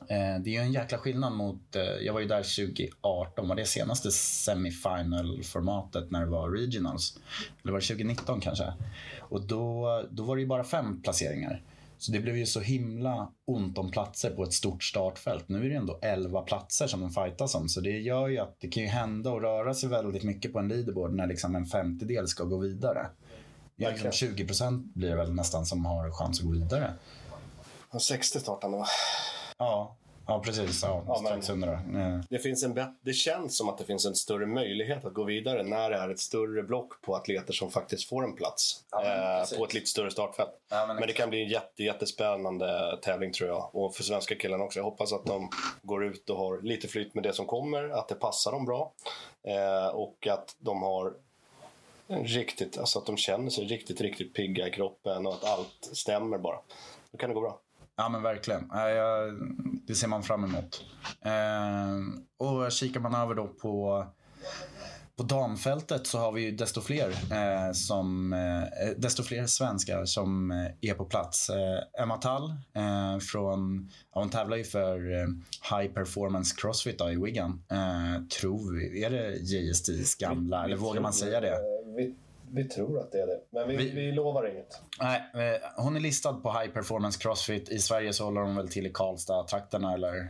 det 0.07 0.15
är 0.15 0.47
ju 0.47 0.57
en 0.57 0.71
jäkla 0.71 0.97
skillnad 0.97 1.33
mot, 1.33 1.75
eh, 1.75 1.83
jag 1.83 2.13
var 2.13 2.19
ju 2.19 2.27
där 2.27 2.43
2018, 2.43 3.47
var 3.47 3.55
det 3.55 3.65
senaste 3.65 4.11
semifinal-formatet 4.11 6.11
när 6.11 6.19
det 6.19 6.31
var 6.31 6.49
regionals? 6.49 7.19
Eller 7.63 7.71
var 7.71 7.79
det 7.79 7.85
2019 7.85 8.41
kanske? 8.41 8.73
Och 9.19 9.47
då, 9.47 9.87
då 10.11 10.23
var 10.23 10.35
det 10.35 10.41
ju 10.41 10.47
bara 10.47 10.63
fem 10.63 11.01
placeringar. 11.01 11.61
Så 11.97 12.11
det 12.11 12.19
blev 12.19 12.37
ju 12.37 12.45
så 12.45 12.59
himla 12.59 13.31
ont 13.45 13.77
om 13.77 13.91
platser 13.91 14.29
på 14.29 14.43
ett 14.43 14.53
stort 14.53 14.83
startfält. 14.83 15.49
Nu 15.49 15.65
är 15.65 15.69
det 15.69 15.75
ändå 15.75 15.99
11 16.01 16.41
platser 16.41 16.87
som 16.87 17.01
de 17.01 17.09
fightas 17.09 17.55
om. 17.55 17.69
Så 17.69 17.81
det 17.81 17.99
gör 17.99 18.27
ju 18.27 18.37
att 18.37 18.55
det 18.59 18.67
kan 18.67 18.83
ju 18.83 18.89
hända 18.89 19.31
och 19.31 19.41
röra 19.41 19.73
sig 19.73 19.89
väldigt 19.89 20.23
mycket 20.23 20.53
på 20.53 20.59
en 20.59 20.67
leaderboard 20.67 21.13
när 21.13 21.27
liksom 21.27 21.55
en 21.55 21.65
femtedel 21.65 22.27
ska 22.27 22.43
gå 22.43 22.57
vidare. 22.57 23.07
Liksom 23.75 24.11
20 24.11 24.45
procent 24.45 24.93
blir 24.93 25.09
det 25.09 25.15
väl 25.15 25.33
nästan 25.33 25.65
som 25.65 25.85
har 25.85 26.11
chans 26.11 26.39
att 26.39 26.45
gå 26.45 26.51
vidare. 26.51 26.93
Och 27.89 28.01
60 28.01 28.39
startande 28.39 28.77
va? 28.77 28.85
Ja, 29.61 29.95
ja 30.27 30.39
precis. 30.39 30.83
Ja, 30.83 31.03
Ja, 31.07 31.13
men- 31.23 31.25
strax 31.25 31.49
under. 31.49 31.67
Eh, 31.73 32.19
Det, 32.29 32.39
finns 32.39 32.63
en 32.63 32.79
det 33.01 33.13
känns 33.13 33.57
som 33.57 33.69
att 33.69 33.77
det 33.77 33.83
finns 33.83 34.05
en 34.05 34.15
större 34.15 34.45
möjlighet 34.45 35.05
att 35.05 35.13
gå 35.13 35.23
vidare 35.23 35.63
när 35.63 35.89
det 35.89 35.95
är 35.95 36.09
ett 36.09 36.19
större 36.19 36.63
block 36.63 37.01
på 37.01 37.15
atleter 37.15 37.53
som 37.53 37.71
faktiskt 37.71 38.09
får 38.09 38.23
en 38.23 38.35
plats 38.35 38.83
Ja, 38.91 39.03
eh, 39.51 39.57
på 39.57 39.65
ett 39.65 39.73
lite 39.73 39.85
större 39.85 40.11
startfält. 40.11 40.49
Ja, 40.69 40.85
men 40.87 40.95
men 40.95 41.07
det 41.07 41.13
kan 41.13 41.29
bli 41.29 41.43
en 41.43 41.49
jätte, 41.49 41.83
jättespännande 41.83 42.97
tävling 43.01 43.31
tror 43.33 43.49
jag. 43.49 43.69
Och 43.75 43.95
för 43.95 44.03
svenska 44.03 44.35
killarna 44.35 44.63
också. 44.63 44.79
Jag 44.79 44.83
hoppas 44.83 45.13
att 45.13 45.25
de 45.25 45.49
går 45.81 46.05
ut 46.05 46.29
och 46.29 46.37
har 46.37 46.61
lite 46.61 46.87
flyt 46.87 47.13
med 47.13 47.23
det 47.23 47.33
som 47.33 47.45
kommer, 47.45 47.89
att 47.89 48.07
det 48.07 48.15
passar 48.15 48.51
dem 48.51 48.65
bra. 48.65 48.91
Eh, 49.43 49.87
och 49.95 50.27
att 50.27 50.55
de 50.59 50.81
har 50.83 51.13
riktigt, 52.07 52.77
alltså 52.77 52.99
att 52.99 53.05
de 53.05 53.17
känner 53.17 53.49
sig 53.49 53.65
riktigt, 53.65 54.01
riktigt 54.01 54.33
pigga 54.33 54.67
i 54.67 54.71
kroppen 54.71 55.27
och 55.27 55.33
att 55.33 55.43
allt 55.45 55.89
stämmer 55.93 56.37
bara. 56.37 56.57
Då 57.11 57.17
kan 57.17 57.29
det 57.29 57.33
gå 57.35 57.41
bra. 57.41 57.59
Ja 58.01 58.09
men 58.09 58.21
verkligen. 58.21 58.71
Det 59.87 59.95
ser 59.95 60.07
man 60.07 60.23
fram 60.23 60.43
emot. 60.43 60.85
Eh, 61.21 62.47
och 62.47 62.71
kikar 62.71 62.99
man 62.99 63.15
över 63.15 63.35
då 63.35 63.47
på, 63.47 64.05
på 65.17 65.23
damfältet 65.23 66.07
så 66.07 66.19
har 66.19 66.31
vi 66.31 66.41
ju 66.41 66.51
desto 66.51 66.81
fler, 66.81 67.09
eh, 67.09 67.71
som, 67.73 68.33
eh, 68.33 68.61
eh 68.61 68.97
desto 68.97 69.23
fler 69.23 69.45
svenskar 69.45 70.05
som 70.05 70.51
eh, 70.51 70.89
är 70.89 70.93
på 70.93 71.05
plats. 71.05 71.49
Eh, 71.49 72.03
Emma 72.03 72.17
Tall 72.17 72.53
från, 73.31 73.89
ja, 74.13 74.19
hon 74.19 74.29
tävlar 74.29 74.57
ju 74.57 74.63
för 74.63 74.99
High 75.75 75.93
Performance 75.93 76.55
Crossfit 76.57 76.99
då, 76.99 77.11
i 77.11 77.15
Wigan. 77.15 77.63
Tror 78.41 78.75
vi, 78.75 79.03
är 79.03 79.09
det 79.09 79.35
JSTs 79.35 80.15
gamla, 80.15 80.63
eller 80.63 80.77
vågar 80.77 81.01
man 81.01 81.13
säga 81.13 81.41
det? 81.41 81.57
Vi, 82.53 82.63
vi 82.63 82.69
tror 82.69 82.99
att 82.99 83.11
det 83.11 83.21
är 83.21 83.27
det. 83.27 83.39
Men 83.49 83.67
vi, 83.67 83.75
Vi- 83.77 83.89
vi 83.89 84.11
lovar 84.11 84.49
inget. 84.51 84.81
Nej, 84.99 85.21
eh, 85.33 85.61
hon 85.83 85.95
är 85.95 85.99
listad 85.99 86.33
på 86.33 86.51
High 86.51 86.71
Performance 86.73 87.19
Crossfit. 87.21 87.69
I 87.69 87.79
Sverige 87.79 88.13
så 88.13 88.23
håller 88.25 88.41
hon 88.41 88.55
väl 88.55 88.67
till 88.69 88.85
i 88.87 88.89
Karlstad-trakterna 88.93 89.93
eller 89.93 90.27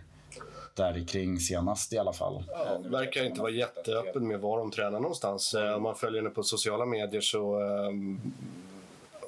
där 0.76 1.08
kring 1.08 1.40
senast 1.40 1.94
i 1.94 1.98
alla 1.98 2.14
fall. 2.14 2.44
Ja, 2.48 2.78
verkar 2.86 3.24
inte 3.26 3.42
vara 3.42 3.52
jätteöppen 3.52 4.28
med 4.28 4.40
var 4.40 4.58
de 4.58 4.72
tränar 4.72 5.00
någonstans. 5.00 5.54
Eh, 5.54 5.74
Om 5.74 5.84
man 5.84 5.96
följer 5.96 6.22
henne 6.22 6.34
på 6.36 6.44
sociala 6.44 6.86
medier 6.86 7.22
så 7.22 7.60
ehm, 7.62 8.20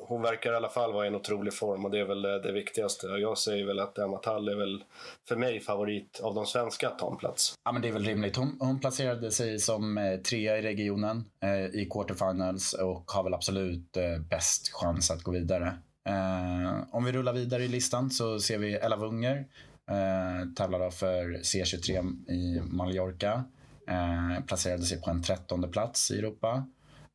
hon 0.07 0.21
verkar 0.21 0.53
i 0.53 0.55
alla 0.55 0.69
fall 0.69 0.93
vara 0.93 1.05
i 1.05 1.07
en 1.07 1.15
otrolig 1.15 1.53
form 1.53 1.85
och 1.85 1.91
det 1.91 1.99
är 1.99 2.05
väl 2.05 2.21
det 2.21 2.51
viktigaste. 2.51 3.07
Jag 3.07 3.37
säger 3.37 3.65
väl 3.65 3.79
att 3.79 3.97
Emma 3.97 4.17
Tall 4.17 4.49
är 4.49 4.55
väl 4.55 4.83
för 5.27 5.35
mig 5.35 5.59
favorit 5.59 6.19
av 6.23 6.35
de 6.35 6.45
svenska 6.45 6.87
att 6.87 6.99
ta 6.99 7.11
en 7.11 7.17
plats. 7.17 7.55
Ja, 7.65 7.71
men 7.71 7.81
det 7.81 7.87
är 7.87 7.91
väl 7.91 8.05
rimligt. 8.05 8.35
Hon, 8.35 8.57
hon 8.59 8.79
placerade 8.79 9.31
sig 9.31 9.59
som 9.59 9.97
eh, 9.97 10.17
trea 10.17 10.57
i 10.57 10.61
regionen 10.61 11.25
eh, 11.43 11.81
i 11.81 11.87
quarterfinals 11.91 12.73
och 12.73 13.11
har 13.11 13.23
väl 13.23 13.33
absolut 13.33 13.97
eh, 13.97 14.19
bäst 14.29 14.73
chans 14.73 15.11
att 15.11 15.23
gå 15.23 15.31
vidare. 15.31 15.77
Eh, 16.09 16.83
om 16.91 17.05
vi 17.05 17.11
rullar 17.11 17.33
vidare 17.33 17.63
i 17.63 17.67
listan 17.67 18.09
så 18.09 18.39
ser 18.39 18.57
vi 18.57 18.73
Ella 18.73 18.97
Wunger. 18.97 19.45
Eh, 19.89 20.53
tävlar 20.55 20.79
då 20.79 20.91
för 20.91 21.23
C23 21.25 22.13
i 22.31 22.61
Mallorca. 22.63 23.43
Eh, 23.87 24.45
placerade 24.45 24.83
sig 24.83 25.01
på 25.01 25.09
en 25.09 25.23
trettonde 25.23 25.67
plats 25.67 26.11
i 26.11 26.19
Europa. 26.19 26.65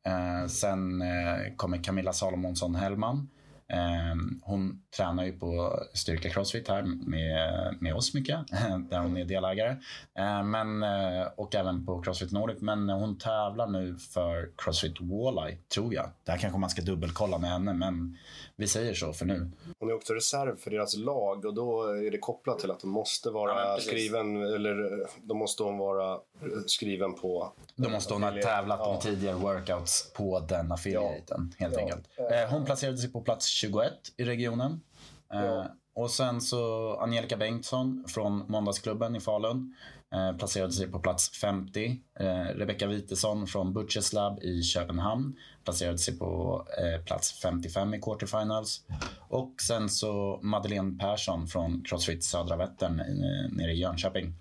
Eh, 0.09 0.47
sen 0.47 1.01
eh, 1.01 1.55
kommer 1.55 1.77
Camilla 1.83 2.13
Salomonsson 2.13 2.75
Hellman. 2.75 3.29
Eh, 3.73 4.15
hon 4.41 4.81
tränar 4.97 5.23
ju 5.25 5.31
på 5.39 5.79
Styrka 5.93 6.29
Crossfit 6.29 6.67
här 6.67 6.81
med, 6.83 7.75
med 7.79 7.95
oss 7.95 8.13
mycket, 8.13 8.39
där 8.89 8.99
hon 8.99 9.17
är 9.17 9.25
delägare. 9.25 9.69
Eh, 10.19 10.43
men, 10.43 10.83
eh, 10.83 11.27
och 11.35 11.55
även 11.55 11.85
på 11.85 12.01
Crossfit 12.01 12.31
Nordic. 12.31 12.61
Men 12.61 12.89
hon 12.89 13.17
tävlar 13.17 13.67
nu 13.67 13.95
för 13.97 14.49
Crossfit 14.57 15.01
Walleye, 15.01 15.57
tror 15.73 15.93
jag. 15.93 16.09
Det 16.23 16.31
här 16.31 16.39
kanske 16.39 16.59
man 16.59 16.69
ska 16.69 16.81
dubbelkolla 16.81 17.37
med 17.37 17.49
henne, 17.49 17.73
men 17.73 18.17
vi 18.55 18.67
säger 18.67 18.93
så 18.93 19.13
för 19.13 19.25
nu. 19.25 19.51
Hon 19.79 19.89
är 19.89 19.93
också 19.95 20.13
reserv 20.13 20.55
för 20.55 20.71
deras 20.71 20.95
lag 20.97 21.45
och 21.45 21.53
då 21.53 21.83
är 21.83 22.11
det 22.11 22.17
kopplat 22.17 22.59
till 22.59 22.71
att 22.71 22.79
de 22.79 22.89
måste 22.89 23.29
Ja, 23.29 23.33
vara 23.33 23.75
precis. 23.75 23.89
skriven 23.89 24.43
eller 24.43 25.07
då 25.23 25.33
måste 25.35 25.63
hon 25.63 25.77
vara 25.77 26.19
skriven 26.65 27.13
på 27.15 27.53
Då 27.75 27.89
måste 27.89 28.13
hon 28.13 28.23
ha 28.23 28.31
tävlat 28.31 28.79
Ja. 28.83 28.85
om 28.85 28.99
tidigare 28.99 29.35
workouts 29.35 30.13
på 30.13 30.39
den 30.39 30.71
affiliaten, 30.71 31.53
helt 31.57 31.73
Ja. 31.75 31.81
enkelt. 31.81 32.07
Eh, 32.17 32.49
Hon 32.51 32.65
placerade 32.65 32.97
sig 32.97 33.11
på 33.11 33.21
plats 33.21 33.47
21 33.61 33.91
i 34.17 34.23
regionen. 34.23 34.81
Eh, 35.33 35.39
Ja. 35.45 35.67
Och 35.95 36.11
sen 36.11 36.41
så 36.41 36.93
Angelica 37.01 37.37
Bengtsson 37.37 38.05
från 38.07 38.45
Måndagsklubben 38.47 39.15
i 39.15 39.19
Falun 39.19 39.75
eh, 40.13 40.37
placerade 40.37 40.73
sig 40.73 40.87
på 40.87 40.99
plats 40.99 41.29
50. 41.29 41.97
Eh, 42.19 42.25
Rebecka 42.35 42.87
Witesson 42.87 43.47
från 43.47 43.73
Butchers 43.73 44.13
Lab 44.13 44.39
i 44.43 44.63
Köpenhamn 44.63 45.35
placerade 45.63 45.97
sig 45.97 46.17
på 46.17 46.65
eh, 46.83 47.05
plats 47.05 47.31
55 47.41 47.93
i 47.93 48.01
quarterfinals. 48.01 48.81
Och 49.29 49.53
sen 49.67 49.89
så 49.89 50.39
Madeleine 50.41 50.97
Persson 50.99 51.47
från 51.47 51.83
Crossfit 51.85 52.23
Södra 52.23 52.55
Vättern 52.55 52.99
eh, 52.99 53.51
nere 53.51 53.71
i 53.71 53.79
Jönköping 53.79 54.33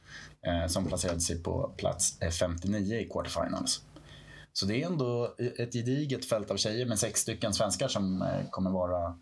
eh, 0.46 0.66
som 0.66 0.86
placerade 0.86 1.20
sig 1.20 1.42
på 1.42 1.72
plats 1.76 2.22
eh, 2.22 2.30
59 2.30 2.96
i 2.96 3.08
quarterfinals. 3.08 3.82
Så 4.58 4.66
det 4.66 4.82
är 4.82 4.86
ändå 4.86 5.34
ett 5.38 5.72
gediget 5.72 6.24
fält 6.24 6.50
av 6.50 6.56
tjejer 6.56 6.86
med 6.86 6.98
sex 6.98 7.20
stycken 7.20 7.54
svenskar 7.54 7.88
som 7.88 8.22
eh, 8.22 8.50
kommer 8.50 8.70
vara 8.70 9.18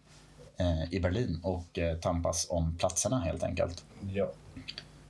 eh, 0.57 0.95
i 0.95 1.01
Berlin 1.01 1.41
och 1.43 1.79
eh, 1.79 1.99
tampas 1.99 2.47
om 2.51 2.77
platserna 2.79 3.21
helt 3.21 3.43
enkelt. 3.43 3.85
Ja. 4.01 4.31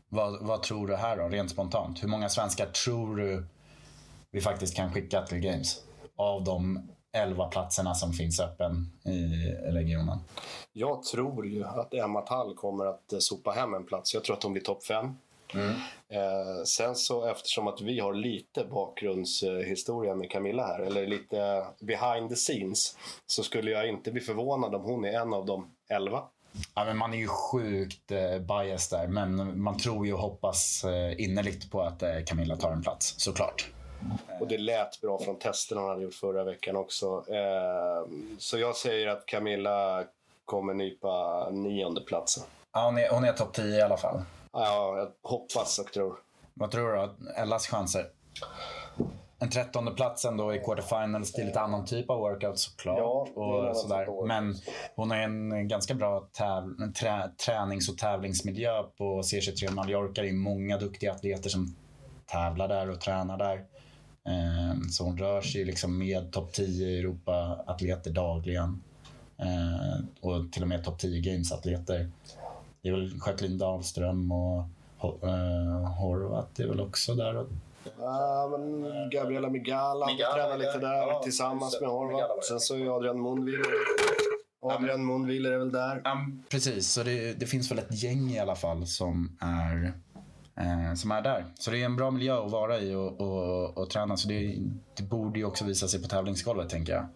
Vad, 0.09 0.47
vad 0.47 0.63
tror 0.63 0.87
du 0.87 0.97
här 0.97 1.17
då, 1.17 1.29
rent 1.29 1.51
spontant? 1.51 2.03
Hur 2.03 2.09
många 2.09 2.29
svenskar 2.29 2.67
tror 2.67 3.17
du 3.17 3.47
vi 4.31 4.41
faktiskt 4.41 4.77
kan 4.77 4.93
skicka 4.93 5.23
till 5.23 5.39
Games? 5.39 5.83
Av 6.17 6.45
de 6.45 6.89
11 7.13 7.49
platserna 7.49 7.95
som 7.95 8.13
finns 8.13 8.41
öppen 8.41 8.93
i 9.05 9.51
regionen. 9.73 10.19
Jag 10.73 11.03
tror 11.03 11.47
ju 11.47 11.65
att 11.65 11.95
Emma 11.95 12.21
Tall 12.21 12.55
kommer 12.55 12.87
att 12.87 13.13
sopa 13.19 13.51
hem 13.51 13.75
en 13.75 13.85
plats. 13.85 14.15
Jag 14.15 14.25
tror 14.25 14.37
att 14.37 14.43
hon 14.43 14.53
blir 14.53 14.63
topp 14.63 14.85
fem. 15.53 15.75
Eh, 16.09 16.65
sen 16.65 16.97
så 16.97 17.27
eftersom 17.27 17.67
att 17.67 17.81
vi 17.81 18.01
har 18.01 18.15
lite 18.15 18.65
bakgrundshistoria 18.65 20.15
med 20.15 20.31
Camilla 20.31 20.67
här, 20.67 20.81
eller 20.81 21.07
lite 21.07 21.67
behind 21.81 22.31
the 22.31 22.37
scenes, 22.37 22.97
så 23.27 23.43
skulle 23.43 23.71
jag 23.71 23.89
inte 23.89 24.13
bli 24.13 24.21
förvånad 24.21 24.75
om 24.75 24.83
hon 24.83 25.05
är 25.05 25.13
en 25.13 25.35
av 25.35 25.47
de 25.47 25.75
elva. 25.89 26.23
Ja, 26.75 26.85
men 26.85 26.97
man 26.97 27.15
är 27.15 27.19
ju 27.19 27.29
sjukt 27.29 28.11
eh, 28.11 28.39
bias 28.39 28.89
där, 28.89 29.07
men 29.07 29.63
man 29.63 29.79
tror 29.79 30.07
ju 30.07 30.13
och 30.13 30.19
hoppas 30.19 30.85
eh, 30.85 31.21
innerligt 31.21 31.71
på 31.71 31.83
att 31.83 32.03
eh, 32.03 32.11
Camilla 32.27 32.57
tar 32.57 32.73
en 32.73 32.83
plats, 32.83 33.15
såklart. 33.19 33.71
Och 34.41 34.49
det 34.49 34.59
lät 34.59 35.01
bra 35.01 35.19
från 35.19 35.39
testerna 35.39 35.81
hon 35.81 35.91
hade 35.91 36.03
gjort 36.03 36.15
förra 36.15 36.45
veckan 36.45 36.77
också. 36.77 37.07
Eh, 37.07 38.11
så 38.39 38.59
jag 38.59 38.77
säger 38.77 39.07
att 39.07 39.27
Camilla 39.27 40.05
kommer 40.45 40.75
nypa 40.75 41.51
nionde 41.51 42.01
platsen. 42.01 42.45
Ja, 42.73 42.85
hon 42.85 42.99
är, 42.99 43.11
hon 43.11 43.25
är 43.25 43.33
topp 43.33 43.55
10 43.55 43.65
i 43.65 43.83
alla 43.83 43.97
fall. 43.97 44.23
Ja, 44.59 44.95
jag 44.99 45.31
hoppas 45.31 45.79
och 45.79 45.93
tror. 45.93 46.15
Vad 46.55 46.71
tror 46.71 46.89
du 46.93 46.97
då? 46.97 47.15
Ellas 47.37 47.67
chanser? 47.67 48.07
En 49.39 49.51
trettonde 49.51 49.91
platsen 49.91 50.37
då 50.37 50.55
i 50.55 50.59
quarterfinals 50.59 51.33
till 51.33 51.47
lite 51.47 51.61
annan 51.61 51.85
typ 51.85 52.11
av 52.11 52.19
workout 52.19 52.59
såklart. 52.59 52.99
Ja, 52.99 53.27
det 53.35 53.41
är 53.41 53.71
och 53.71 53.77
sådär. 53.77 54.27
Men 54.27 54.55
hon 54.97 55.11
har 55.11 55.17
en 55.19 55.69
ganska 55.69 55.95
bra 55.95 56.29
täv- 56.39 56.93
trä- 56.93 57.31
tränings 57.47 57.89
och 57.89 57.99
tävlingsmiljö 57.99 58.83
på 58.83 59.23
C23 59.23 59.71
Mallorca. 59.73 60.23
Det 60.23 60.29
är 60.29 60.33
många 60.33 60.79
duktiga 60.79 61.13
atleter 61.13 61.51
som 61.51 61.77
tävlar 62.27 62.69
där 62.69 62.91
och 62.91 63.01
tränar 63.01 63.37
där. 63.39 63.57
Eh, 64.29 64.81
så 64.91 65.05
hon 65.05 65.19
rör 65.19 65.41
sig 65.41 65.65
liksom 65.65 65.99
med 65.99 66.33
topp 66.33 66.53
10 66.53 66.99
Europa-atleter 66.99 68.11
dagligen. 68.11 68.83
Eh, 69.39 70.05
och 70.21 70.53
till 70.53 70.63
och 70.63 70.69
med 70.69 70.85
topp 70.85 70.99
10 70.99 71.21
Games-atleter. 71.21 72.11
Det 72.87 72.91
är 72.91 72.95
väl 72.95 73.13
Jacqueline 73.27 73.59
Dahlström 73.59 74.33
och 74.33 74.65
uh, 75.05 75.85
Horvath 76.01 76.61
är 76.61 76.67
väl 76.67 76.81
också 76.81 77.15
där. 77.15 77.37
Och... 77.37 77.49
Ja, 77.99 78.49
men 78.59 78.83
Gabriela 79.11 79.49
Migala, 79.49 80.07
Migala 80.07 80.35
tränar 80.35 80.59
lite 80.59 80.79
där 80.79 80.95
ja, 80.95 81.21
tillsammans 81.25 81.81
med 81.81 81.91
Horvath. 81.91 82.41
Sen 82.49 82.61
så 82.61 82.77
är 82.77 82.97
Adrian 82.97 83.23
Mundviller 83.23 83.67
Adrian 84.63 85.07
Mundviller 85.07 85.53
är 85.53 85.59
väl 85.59 85.73
där. 85.73 86.01
Ja, 86.05 86.27
precis, 86.49 86.89
så 86.89 87.03
det, 87.03 87.33
det, 87.33 87.47
finns 87.47 87.71
väl 87.71 87.79
ett 87.79 88.03
gäng 88.03 88.31
i 88.31 88.39
alla 88.39 88.57
fall 88.57 88.87
som 88.87 89.37
är, 89.41 89.93
eh, 90.57 90.95
som 90.95 91.11
är 91.11 91.23
där. 91.23 91.45
Så 91.55 91.71
det 91.71 91.79
är 91.79 91.85
en 91.85 91.97
bra 91.97 92.11
miljö 92.11 92.45
att 92.45 92.51
vara 92.51 92.79
i 92.79 92.95
och, 92.95 93.21
och, 93.21 93.79
och 93.79 93.91
träna. 93.91 94.17
Så 94.17 94.29
det, 94.29 94.59
det, 94.97 95.03
borde 95.03 95.39
ju 95.39 95.45
också 95.45 95.65
visa 95.65 95.89
sig 95.89 96.03
på 96.03 96.09
tävlingsgolvet, 96.09 96.71
tänker 96.71 96.93
jag. 96.93 97.07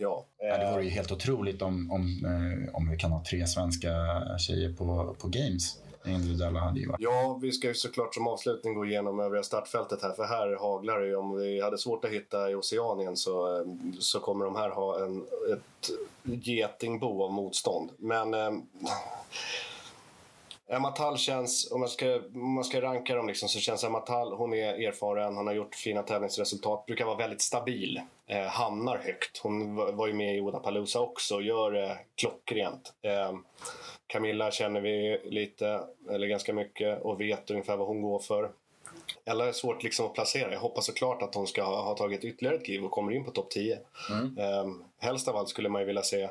Ja, 0.00 0.26
eh... 0.42 0.48
ja, 0.48 0.58
det 0.58 0.72
vore 0.72 0.84
ju 0.84 0.90
helt 0.90 1.12
otroligt 1.12 1.62
om, 1.62 1.90
om, 1.90 2.24
eh, 2.24 2.74
om 2.74 2.90
vi 2.90 2.96
kan 2.96 3.12
ha 3.12 3.24
tre 3.30 3.46
svenska 3.46 3.88
tjejer 4.38 4.72
på, 4.72 5.16
på 5.20 5.28
Games 5.28 5.78
individuella 6.06 6.60
hade 6.60 6.80
ju 6.80 6.88
varit. 6.88 7.00
Ja, 7.00 7.38
vi 7.42 7.52
ska 7.52 7.68
ju 7.68 7.74
såklart 7.74 8.14
som 8.14 8.26
avslutning 8.26 8.74
gå 8.74 8.84
igenom 8.84 9.20
övriga 9.20 9.42
startfältet 9.42 10.02
här. 10.02 10.12
För 10.12 10.24
här 10.24 10.56
haglar 10.56 11.00
det 11.00 11.06
ju. 11.06 11.16
Om 11.16 11.36
vi 11.36 11.60
hade 11.60 11.78
svårt 11.78 12.04
att 12.04 12.10
hitta 12.10 12.50
i 12.50 12.54
Oceanien 12.54 13.16
så, 13.16 13.64
så 13.98 14.20
kommer 14.20 14.44
de 14.44 14.56
här 14.56 14.70
ha 14.70 15.04
en, 15.04 15.24
ett 15.52 15.90
getingbo 16.22 17.22
av 17.22 17.32
motstånd. 17.32 17.90
Men 17.98 18.34
eh, 18.34 18.50
Emma 20.70 20.90
Tall 20.90 21.18
känns, 21.18 21.70
om 21.72 21.80
man 21.80 21.88
ska, 21.88 22.16
om 22.16 22.52
man 22.52 22.64
ska 22.64 22.80
ranka 22.80 23.14
dem 23.14 23.26
liksom, 23.26 23.48
så 23.48 23.60
känns 23.60 23.84
Emma 23.84 24.00
Tall, 24.00 24.32
hon 24.32 24.54
är 24.54 24.88
erfaren, 24.88 25.36
hon 25.36 25.46
har 25.46 25.54
gjort 25.54 25.74
fina 25.74 26.02
tävlingsresultat, 26.02 26.86
brukar 26.86 27.04
vara 27.04 27.16
väldigt 27.16 27.40
stabil, 27.40 28.00
eh, 28.26 28.46
hamnar 28.46 28.98
högt. 28.98 29.38
Hon 29.38 29.74
var, 29.74 30.06
ju 30.06 30.12
med 30.12 30.36
i 30.36 30.40
Odapalooza 30.40 31.00
också 31.00 31.34
och 31.34 31.42
gör 31.42 31.70
det 31.70 31.86
eh, 31.86 31.96
klockrent. 32.14 32.92
Eh, 33.02 33.32
Camilla 34.06 34.50
känner 34.50 34.80
vi 34.80 35.20
lite, 35.24 35.80
eller 36.10 36.26
ganska 36.26 36.52
mycket, 36.52 37.02
och 37.02 37.20
vet 37.20 37.50
ungefär 37.50 37.76
vad 37.76 37.86
hon 37.86 38.02
går 38.02 38.18
för. 38.18 38.50
Ella 39.24 39.48
är 39.48 39.52
svårt 39.52 39.82
liksom 39.82 40.06
att 40.06 40.14
placera. 40.14 40.52
Jag 40.52 40.60
hoppas 40.60 40.86
såklart 40.86 41.22
att 41.22 41.34
hon 41.34 41.46
ska 41.46 41.62
ha, 41.62 41.82
ha 41.82 41.94
tagit 41.94 42.24
ytterligare 42.24 42.56
ett 42.56 42.64
kliv 42.64 42.84
och 42.84 42.90
kommer 42.90 43.12
in 43.12 43.24
på 43.24 43.30
topp 43.30 43.50
10. 43.50 43.78
Mm. 44.10 44.38
Um, 44.38 44.84
helst 44.98 45.28
av 45.28 45.36
allt 45.36 45.48
skulle 45.48 45.68
man 45.68 45.82
ju 45.82 45.86
vilja 45.86 46.02
se 46.02 46.28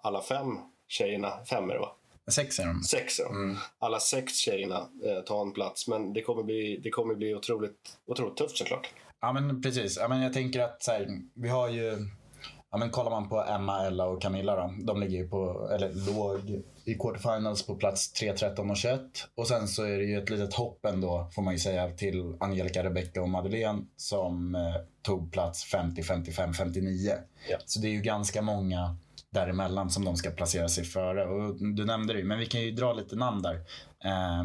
alla 0.00 0.22
fem 0.22 0.58
tjejerna, 0.88 1.44
fem 1.50 1.70
är 1.70 1.74
det 1.74 1.80
va? 1.80 1.94
Sex 2.30 2.58
är 2.58 2.66
de. 2.66 2.82
Sex 2.82 3.16
de. 3.16 3.36
Mm. 3.36 3.56
Alla 3.78 4.00
sex 4.00 4.32
tjejerna 4.32 4.88
eh, 5.04 5.20
tar 5.26 5.42
en 5.42 5.52
plats. 5.52 5.88
Men 5.88 6.12
det 6.12 6.22
kommer 6.22 6.42
bli, 6.42 6.80
det 6.82 6.90
kommer 6.90 7.14
bli 7.14 7.34
otroligt, 7.34 7.98
otroligt 8.06 8.36
tufft 8.36 8.56
såklart. 8.56 8.88
Ja 9.20 9.32
men 9.32 9.62
precis. 9.62 9.96
Ja, 10.00 10.08
men 10.08 10.22
jag 10.22 10.32
tänker 10.32 10.60
att 10.60 10.82
så 10.82 10.90
här, 10.90 11.08
vi 11.34 11.48
har 11.48 11.68
ju 11.68 12.08
Ja, 12.74 12.78
men 12.78 12.90
kollar 12.90 13.10
man 13.10 13.28
på 13.28 13.44
Emma, 13.44 13.86
Ella 13.86 14.06
och 14.06 14.22
Camilla 14.22 14.56
då, 14.56 14.74
de 14.84 15.00
ligger 15.00 15.18
ju 15.18 15.28
på, 15.28 15.68
eller 15.72 15.92
låg 16.12 16.62
i 16.84 16.94
quarterfinals 16.94 17.66
på 17.66 17.74
plats 17.74 18.12
3, 18.12 18.32
13 18.32 18.70
och 18.70 18.76
21. 18.76 19.00
Och 19.34 19.48
sen 19.48 19.68
så 19.68 19.84
är 19.84 19.98
det 19.98 20.04
ju 20.04 20.18
ett 20.18 20.30
litet 20.30 20.54
hopp 20.54 20.84
ändå, 20.84 21.28
får 21.34 21.42
man 21.42 21.54
ju 21.54 21.58
säga, 21.58 21.90
till 21.90 22.36
Angelica, 22.40 22.84
Rebecca 22.84 23.22
och 23.22 23.28
Madeleine 23.28 23.86
som 23.96 24.54
eh, 24.54 24.74
tog 25.02 25.32
plats 25.32 25.64
50, 25.64 26.02
55, 26.02 26.54
59. 26.54 27.12
Ja. 27.50 27.58
Så 27.64 27.80
det 27.80 27.88
är 27.88 27.92
ju 27.92 28.00
ganska 28.00 28.42
många 28.42 28.96
däremellan 29.34 29.90
som 29.90 30.04
de 30.04 30.16
ska 30.16 30.30
placera 30.30 30.68
sig 30.68 30.84
före. 30.84 31.26
Och 31.26 31.54
du 31.74 31.84
nämnde 31.84 32.14
det 32.14 32.24
men 32.24 32.38
vi 32.38 32.46
kan 32.46 32.60
ju 32.60 32.70
dra 32.70 32.92
lite 32.92 33.16
namn 33.16 33.42
där. 33.42 33.54
Eh, 34.04 34.44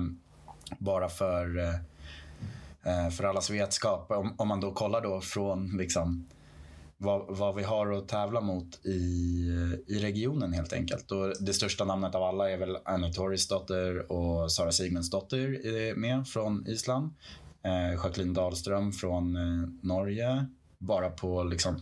bara 0.78 1.10
för, 1.10 1.58
eh, 2.86 3.10
för 3.10 3.24
allas 3.24 3.50
vetskap. 3.50 4.12
Om, 4.12 4.36
om 4.38 4.48
man 4.48 4.60
då 4.60 4.72
kollar 4.72 5.02
då 5.02 5.22
från 5.22 5.78
liksom 5.78 6.28
vad, 7.02 7.38
vad, 7.38 7.56
vi 7.56 7.64
har 7.64 7.92
att 7.92 8.08
tävla 8.08 8.42
mot 8.42 8.86
i, 8.86 9.00
i 9.88 10.00
regionen 10.00 10.54
helt 10.54 10.74
enkelt. 10.74 11.12
Och 11.12 11.34
det 11.40 11.54
största 11.54 11.86
namnet 11.86 12.16
av 12.16 12.24
alla 12.24 12.52
är 12.52 12.58
väl 12.58 12.78
Annie 12.86 13.14
Torrisdotter 13.14 14.12
och 14.12 14.52
Sara 14.52 14.72
Sigmundsdotter 14.72 15.60
eh, 15.66 15.96
med 15.96 16.28
från 16.28 16.68
Island. 16.68 17.14
Eh, 17.64 17.94
Jacqueline 17.94 18.34
Dahlström 18.34 18.92
från 18.92 19.36
eh, 19.36 19.70
Norge. 19.82 20.46
Bara 20.78 21.10
på 21.10 21.44
liksom 21.44 21.76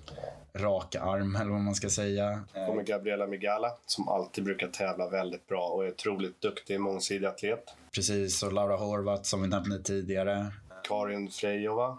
rak 0.58 0.96
arm 0.96 1.36
eller 1.36 1.52
vad 1.52 1.62
man 1.62 1.76
ska 1.76 1.90
säga. 1.90 2.44
Kommer 2.54 2.84
Gabriela 2.84 3.28
Migala 3.28 3.72
som 3.86 4.10
alltid 4.10 4.44
brukar 4.44 4.68
tävla 4.68 5.10
väldigt 5.10 5.48
bra 5.48 5.68
och 5.68 5.86
är 5.86 5.90
otroligt 5.90 6.42
duktig 6.42 6.80
mångsidig 6.80 7.28
atlet. 7.28 7.64
Precis, 7.96 8.44
och 8.44 8.54
Laura 8.54 8.76
Horvath 8.76 9.24
som 9.24 9.42
vi 9.42 9.48
nämnde 9.48 9.84
tidigare. 9.84 10.52
Karin 10.84 11.30
Frejova, 11.30 11.98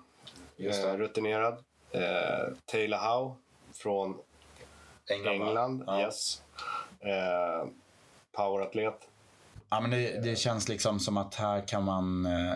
eh, 0.59 0.97
rutinerad. 0.97 1.65
Eh, 1.93 2.55
Taylor 2.67 2.99
Howe 2.99 3.35
från 3.73 4.19
England. 5.11 5.35
England 5.35 5.85
ja. 5.87 6.01
yes. 6.01 6.43
eh, 7.01 7.69
poweratlet. 8.33 9.09
Ja, 9.71 9.81
men 9.81 9.91
det, 9.91 10.25
det, 10.25 10.37
känns 10.37 10.69
liksom 10.69 11.01
som 11.01 11.17
att 11.17 11.35
här 11.35 11.69
kan 11.69 11.85
man... 11.85 12.27
Eh, 12.27 12.55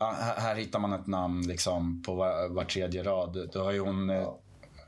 här, 0.00 0.40
här, 0.40 0.54
hittar 0.54 0.78
man 0.78 0.92
ett 0.92 1.06
namn 1.06 1.46
liksom 1.46 2.02
på 2.02 2.14
var, 2.14 2.48
var 2.48 2.64
tredje 2.64 3.02
rad. 3.02 3.50
Du 3.52 3.58
har 3.58 3.72
ju 3.72 3.80
hon 3.80 4.10
eh, 4.10 4.34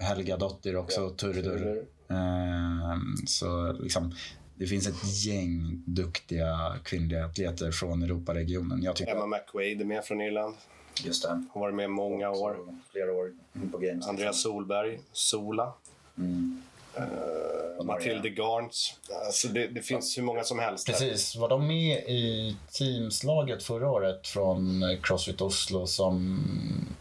Helga 0.01 0.37
Dottir 0.37 0.77
också, 0.77 1.01
ja, 1.01 1.11
Turdur. 1.11 1.87
Eh, 2.11 2.97
så 3.27 3.73
liksom, 3.73 4.15
det 4.55 4.67
finns 4.67 4.89
ett 4.89 5.25
gäng 5.27 5.83
duktiga 5.87 6.77
kvinnliga 6.85 7.25
atleter 7.25 7.71
från 7.71 8.03
Europaregionen. 8.03 8.83
Jag 8.83 8.97
tycker... 8.97 9.13
Emma 9.13 9.27
McWade 9.27 9.83
är 9.83 9.85
med 9.85 10.05
från 10.05 10.21
Irland. 10.21 10.55
Just 11.05 11.23
det. 11.23 11.45
Har 11.53 11.61
varit 11.61 11.75
med 11.75 11.91
många 11.91 12.31
år. 12.31 12.57
Flera 12.93 13.13
år 13.13 13.33
på 13.73 13.79
Games. 13.79 14.09
Andreas 14.09 14.43
Solberg, 14.43 15.01
Sola. 15.13 15.73
Mm. 16.19 16.63
Uh, 16.99 17.85
Matilde 17.85 18.29
Garns. 18.29 18.95
Alltså 19.27 19.49
det, 19.49 19.67
det 19.67 19.83
finns 19.83 20.19
hur 20.19 20.23
många 20.23 20.45
som 20.45 20.59
helst. 20.59 20.87
Precis. 20.87 21.37
Var 21.37 21.49
de 21.49 21.67
med 21.67 21.99
i 21.99 22.57
teamslaget 22.73 23.63
förra 23.63 23.91
året 23.91 24.27
från 24.27 24.83
Crossfit 25.03 25.41
Oslo? 25.41 25.87
Som, 25.87 26.45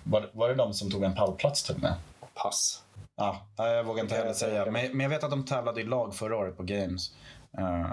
var, 0.03 0.29
var 0.33 0.49
det 0.49 0.55
de 0.55 0.73
som 0.73 0.91
tog 0.91 1.03
en 1.03 1.15
pallplats 1.15 1.63
till 1.63 1.77
med? 1.77 1.93
Pass. 2.33 2.83
Ja, 3.19 3.47
jag 3.57 3.83
vågar 3.83 4.03
inte 4.03 4.15
heller 4.15 4.33
säga. 4.33 4.71
Men, 4.71 4.91
men 4.91 4.99
jag 4.99 5.09
vet 5.09 5.23
att 5.23 5.29
de 5.31 5.45
tävlade 5.45 5.81
i 5.81 5.83
lag 5.83 6.15
förra 6.15 6.37
året 6.37 6.57
på 6.57 6.63
Games. 6.63 7.13
Uh, 7.59 7.87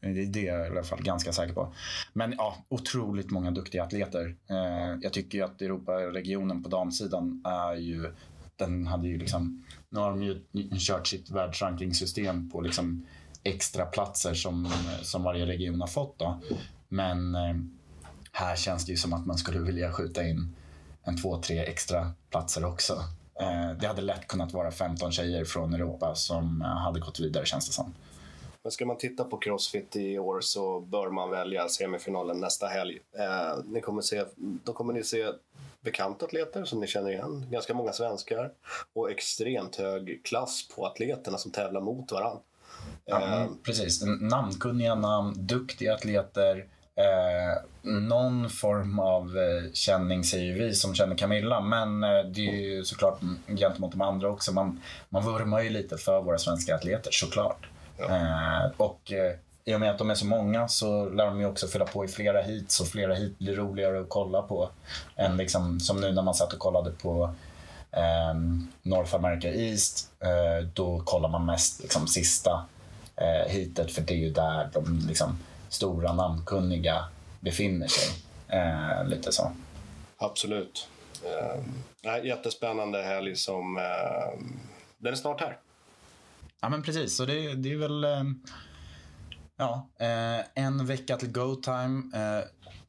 det 0.00 0.48
är 0.48 0.58
jag 0.58 0.66
i 0.66 0.70
alla 0.70 0.82
fall 0.82 1.02
ganska 1.02 1.32
säker 1.32 1.54
på. 1.54 1.72
Men 2.12 2.34
ja, 2.38 2.56
otroligt 2.68 3.30
många 3.30 3.50
duktiga 3.50 3.84
atleter. 3.84 4.36
Uh, 4.50 4.98
jag 5.02 5.12
tycker 5.12 5.38
ju 5.38 5.44
att 5.44 5.62
Europaregionen 5.62 6.62
på 6.62 6.68
damsidan 6.68 7.42
är 7.44 7.74
ju... 7.74 8.12
Den 8.56 8.86
hade 8.86 9.08
ju 9.08 9.18
liksom... 9.18 9.64
Nu 9.88 10.00
har 10.00 10.10
de 10.10 10.22
ju 10.22 10.40
kört 10.78 11.06
sitt 11.06 11.30
världsrankingsystem 11.30 12.50
på 12.50 12.60
liksom 12.60 13.06
extra 13.42 13.86
platser 13.86 14.34
som, 14.34 14.68
som 15.02 15.22
varje 15.22 15.46
region 15.46 15.80
har 15.80 15.88
fått. 15.88 16.18
Då. 16.18 16.40
Men 16.88 17.34
uh, 17.34 17.56
här 18.32 18.56
känns 18.56 18.86
det 18.86 18.92
ju 18.92 18.96
som 18.96 19.12
att 19.12 19.26
man 19.26 19.38
skulle 19.38 19.58
vilja 19.58 19.92
skjuta 19.92 20.28
in 20.28 20.56
en 21.02 21.22
två, 21.22 21.42
tre 21.42 21.58
extra 21.58 22.12
platser 22.30 22.64
också. 22.64 23.02
Det 23.80 23.86
hade 23.86 24.02
lätt 24.02 24.26
kunnat 24.26 24.52
vara 24.52 24.70
15 24.70 25.12
tjejer 25.12 25.44
från 25.44 25.74
Europa 25.74 26.14
som 26.14 26.60
hade 26.60 27.00
gått 27.00 27.20
vidare 27.20 27.46
känns 27.46 27.66
det 27.66 27.72
som. 27.72 27.94
Men 28.66 28.70
ska 28.70 28.86
man 28.86 28.98
titta 28.98 29.24
på 29.24 29.36
Crossfit 29.36 29.96
i 29.96 30.18
år 30.18 30.40
så 30.40 30.80
bör 30.80 31.10
man 31.10 31.30
välja 31.30 31.68
semifinalen 31.68 32.40
nästa 32.40 32.66
helg. 32.66 32.98
Eh, 33.18 33.64
ni 33.64 33.80
kommer 33.80 34.02
se, 34.02 34.24
då 34.36 34.72
kommer 34.72 34.92
ni 34.92 35.04
se 35.04 35.26
bekanta 35.80 36.24
atleter 36.24 36.64
som 36.64 36.80
ni 36.80 36.86
känner 36.86 37.10
igen, 37.10 37.46
ganska 37.50 37.74
många 37.74 37.92
svenskar 37.92 38.52
och 38.92 39.10
extremt 39.10 39.76
hög 39.76 40.20
klass 40.24 40.68
på 40.76 40.86
atleterna 40.86 41.38
som 41.38 41.50
tävlar 41.50 41.80
mot 41.80 42.12
varandra. 42.12 42.40
Ja, 43.04 43.42
eh, 43.42 43.48
precis, 43.62 44.02
namnkunniga 44.20 44.94
namn, 44.94 45.34
duktiga 45.36 45.94
atleter. 45.94 46.66
Eh, 46.96 47.62
någon 47.82 48.50
form 48.50 48.98
av 48.98 49.38
eh, 49.38 49.72
känning 49.72 50.24
säger 50.24 50.54
vi 50.54 50.74
som 50.74 50.94
känner 50.94 51.16
Camilla, 51.16 51.60
men 51.60 52.04
eh, 52.04 52.24
det 52.24 52.48
är 52.48 52.60
ju 52.60 52.84
såklart 52.84 53.20
gentemot 53.46 53.92
de 53.92 54.00
andra 54.00 54.28
också. 54.28 54.52
Man, 54.52 54.82
man 55.08 55.24
vurmar 55.24 55.60
ju 55.60 55.70
lite 55.70 55.96
för 55.96 56.20
våra 56.20 56.38
svenska 56.38 56.74
atleter, 56.74 57.10
såklart. 57.12 57.66
Eh, 57.98 58.70
och 58.76 59.12
i 59.64 59.74
och 59.74 59.80
med 59.80 59.90
att 59.90 59.98
de 59.98 60.10
är 60.10 60.14
så 60.14 60.26
många 60.26 60.68
så 60.68 61.08
lär 61.08 61.26
de 61.26 61.40
ju 61.40 61.46
också 61.46 61.66
fylla 61.66 61.84
på 61.84 62.04
i 62.04 62.08
flera 62.08 62.42
hit 62.42 62.70
så 62.70 62.84
flera 62.84 63.14
hit 63.14 63.38
blir 63.38 63.56
roligare 63.56 64.00
att 64.00 64.08
kolla 64.08 64.42
på. 64.42 64.70
Än 65.16 65.36
liksom, 65.36 65.80
som 65.80 66.00
nu 66.00 66.12
när 66.12 66.22
man 66.22 66.34
satt 66.34 66.52
och 66.52 66.58
kollade 66.58 66.90
på 66.90 67.34
eh, 67.90 68.34
North 68.82 69.14
America 69.14 69.48
East. 69.48 70.10
Eh, 70.20 70.66
då 70.74 71.02
kollar 71.04 71.28
man 71.28 71.46
mest 71.46 71.82
liksom, 71.82 72.06
sista 72.06 72.64
eh, 73.16 73.52
hitet 73.52 73.92
för 73.92 74.02
det 74.02 74.14
är 74.14 74.18
ju 74.18 74.30
där 74.30 74.68
de 74.72 75.04
liksom, 75.08 75.38
stora 75.68 76.12
namnkunniga 76.12 77.04
befinner 77.40 77.88
sig. 77.88 78.14
Eh, 78.48 79.08
lite 79.08 79.32
så. 79.32 79.52
Absolut. 80.16 80.88
Eh, 81.24 82.24
jättespännande 82.24 83.02
helg 83.02 83.36
som... 83.36 83.76
Eh, 83.76 84.42
den 84.98 85.12
är 85.12 85.16
snart 85.16 85.40
här. 85.40 85.58
Ja 86.60 86.68
men 86.68 86.82
precis, 86.82 87.16
så 87.16 87.24
det, 87.24 87.54
det 87.54 87.72
är 87.72 87.76
väl... 87.76 88.04
Eh, 88.04 88.22
Ja, 89.58 89.88
eh, 89.98 90.64
en 90.64 90.86
vecka 90.86 91.16
till 91.16 91.32
go 91.32 91.54
time. 91.54 92.02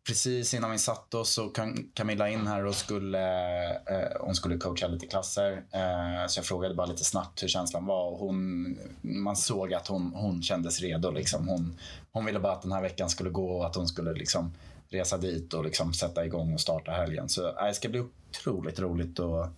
Eh, 0.08 0.14
precis 0.14 0.54
innan 0.54 0.72
vi 0.72 0.78
satte 0.78 1.18
oss 1.18 1.34
så 1.34 1.50
kom 1.50 1.90
Camilla 1.94 2.30
in 2.30 2.48
här 2.48 2.66
och 2.66 2.76
skulle, 2.76 3.70
eh, 3.70 4.22
hon 4.22 4.36
skulle 4.36 4.58
coacha 4.58 4.88
lite 4.88 5.08
klasser. 5.08 5.64
Eh, 5.72 6.28
så 6.28 6.40
jag 6.40 6.46
frågade 6.46 6.76
bara 6.76 6.88
lite 6.88 7.04
snabbt 7.04 7.44
hur 7.44 7.48
känslan 7.48 7.86
var. 7.86 8.12
Och 8.12 8.20
hon, 8.20 8.78
man 9.02 9.36
såg 9.36 9.74
att 9.74 9.88
hon, 9.88 10.14
hon 10.16 10.44
kändes 10.44 10.82
redo. 10.82 11.12
Liksom. 11.12 11.48
Hon, 11.48 11.78
hon 12.12 12.26
ville 12.26 12.40
bara 12.40 12.54
att 12.54 12.62
den 12.62 12.72
här 12.72 12.82
veckan 12.82 13.10
skulle 13.10 13.30
gå 13.30 13.58
och 13.58 13.66
att 13.66 13.76
hon 13.76 13.88
skulle 13.88 14.14
liksom, 14.14 14.54
resa 14.90 15.18
dit 15.18 15.54
och 15.54 15.64
liksom, 15.64 15.94
sätta 15.94 16.26
igång 16.26 16.54
och 16.54 16.62
starta 16.62 16.92
helgen. 16.92 17.30
Så 17.30 17.48
eh, 17.48 17.66
det 17.66 17.74
ska 17.74 17.90
bli 17.90 18.00
otroligt 18.00 18.80
roligt 18.80 19.20
att, 19.20 19.50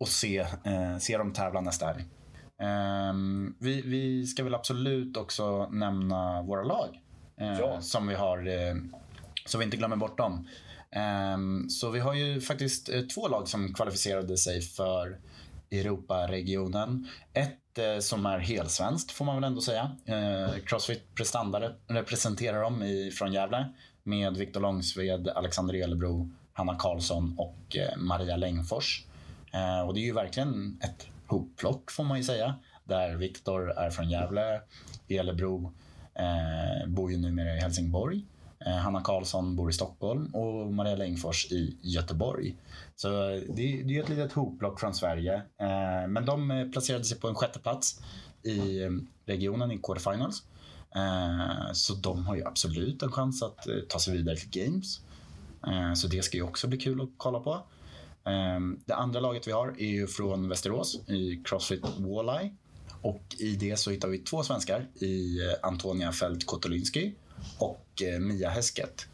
att 0.00 0.08
se, 0.08 0.38
eh, 0.38 0.98
se 0.98 1.18
dem 1.18 1.32
tävla 1.32 1.60
nästa 1.60 1.86
helg. 1.86 2.04
Um, 2.58 3.56
vi, 3.58 3.82
vi, 3.82 4.26
ska 4.26 4.44
väl 4.44 4.54
absolut 4.54 5.16
också 5.16 5.66
nämna 5.66 6.42
våra 6.42 6.62
lag. 6.62 6.88
Uh, 7.40 7.58
ja. 7.60 7.80
Som 7.80 8.06
vi 8.06 8.14
har, 8.14 8.48
uh, 8.48 8.74
så 9.46 9.58
vi 9.58 9.64
inte 9.64 9.76
glömmer 9.76 9.96
bort 9.96 10.18
dem. 10.18 10.48
Ehm, 10.90 11.70
så 11.70 11.90
vi 11.90 12.00
har 12.00 12.14
ju 12.14 12.40
faktiskt 12.40 12.88
eh, 12.88 13.00
två 13.00 13.28
lag 13.28 13.48
som 13.48 13.74
kvalificerade 13.74 14.36
sig 14.36 14.60
för 14.60 15.18
Europaregionen. 15.70 17.08
Ett 17.32 17.78
eh, 17.78 17.98
som 17.98 18.26
är 18.26 18.38
helsvenskt 18.38 19.12
får 19.12 19.24
man 19.24 19.34
väl 19.34 19.44
ändå 19.44 19.60
säga. 19.60 19.96
Eh, 20.04 20.54
Crossfit 20.66 21.14
Prestanda 21.14 21.72
representerar 21.86 22.62
dem 22.62 22.82
i, 22.82 23.10
från 23.10 23.32
Gävle 23.32 23.68
med 24.02 24.36
Viktor 24.36 24.60
Långsved, 24.60 25.28
Alexander 25.28 25.74
Elebro, 25.74 26.30
Hanna 26.52 26.74
Karlsson 26.78 27.34
och 27.38 27.76
Maria 27.96 28.36
Längfors. 28.36 29.04
och 29.86 29.94
det 29.94 30.00
är 30.00 30.04
ju 30.04 30.12
verkligen 30.12 30.80
ett 30.82 31.06
hopplock 31.26 31.90
får 31.90 32.04
man 32.04 32.18
ju 32.18 32.24
säga. 32.24 32.54
Där 32.84 33.16
Viktor 33.16 33.70
är 33.70 33.90
från 33.90 34.10
Gävle, 34.10 34.60
Elebro 35.08 35.74
eh, 36.14 36.88
bor 36.88 37.10
ju 37.10 37.18
numera 37.18 37.54
i 37.56 37.60
Helsingborg. 37.60 38.24
Eh, 38.64 38.72
Hanna 38.72 39.00
Karlsson 39.00 39.56
bor 39.56 39.70
i 39.70 39.72
Stockholm 39.72 40.34
och 40.34 40.72
Maria 40.72 40.96
Längfors 40.96 41.52
i 41.52 41.76
Göteborg. 41.82 42.56
Så 42.94 43.08
eh, 43.08 43.40
det, 43.48 43.82
det 43.82 43.96
är 43.96 44.02
ett 44.02 44.08
litet 44.08 44.32
hopplock 44.32 44.80
från 44.80 44.94
Sverige. 44.94 45.34
Eh, 45.34 46.08
men 46.08 46.24
de 46.24 46.68
placerade 46.72 47.04
sig 47.04 47.18
på 47.18 47.28
en 47.28 47.34
sjätte 47.34 47.58
plats 47.58 48.00
i 48.42 48.80
regionen 49.26 49.70
i 49.70 49.78
quarterfinals. 49.78 50.42
Så 51.72 51.94
de 51.94 52.26
har 52.26 52.36
ju 52.36 52.44
absolut 52.44 53.02
en 53.02 53.12
chans 53.12 53.42
att 53.42 53.66
ta 53.88 53.98
sig 53.98 54.16
vidare 54.16 54.36
till 54.36 54.62
Games. 54.62 55.00
Så 55.96 56.08
det 56.08 56.22
ska 56.22 56.36
ju 56.36 56.42
också 56.42 56.68
bli 56.68 56.78
kul 56.78 57.00
att 57.00 57.08
kolla 57.16 57.40
på. 57.40 57.66
Det 58.84 58.94
andra 58.94 59.20
laget 59.20 59.48
vi 59.48 59.52
har 59.52 59.68
är 59.78 59.86
ju 59.86 60.06
från 60.06 60.48
Västerås 60.48 61.08
i 61.08 61.42
Crossfit 61.44 61.84
Walleye. 61.98 62.54
Och 63.02 63.22
i 63.38 63.56
det 63.56 63.78
så 63.78 63.90
hittar 63.90 64.08
vi 64.08 64.18
två 64.18 64.42
svenskar 64.42 64.86
i 64.94 65.38
Antonia 65.62 66.12
Fält 66.12 66.46
Kotolinski 66.46 67.14
och 67.58 68.02
eh, 68.02 68.20
Mia 68.20 68.50
Hesket. 68.50 69.06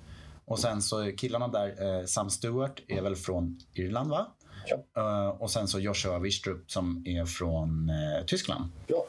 Och 0.44 0.58
sen 0.58 0.82
så 0.82 1.12
killarna 1.16 1.48
där, 1.48 2.00
eh, 2.00 2.04
Sam 2.04 2.30
Stewart 2.30 2.80
är 2.88 3.02
väl 3.02 3.16
från 3.16 3.61
Irland 3.74 4.11
va? 4.11 4.26
Ja. 4.94 5.30
Och 5.40 5.50
sen 5.50 5.68
så 5.68 5.80
Joshua 5.80 6.18
Wistrup 6.18 6.70
som 6.70 7.02
är 7.06 7.24
från 7.24 7.90
Tyskland. 8.26 8.70
Ja. 8.87 9.06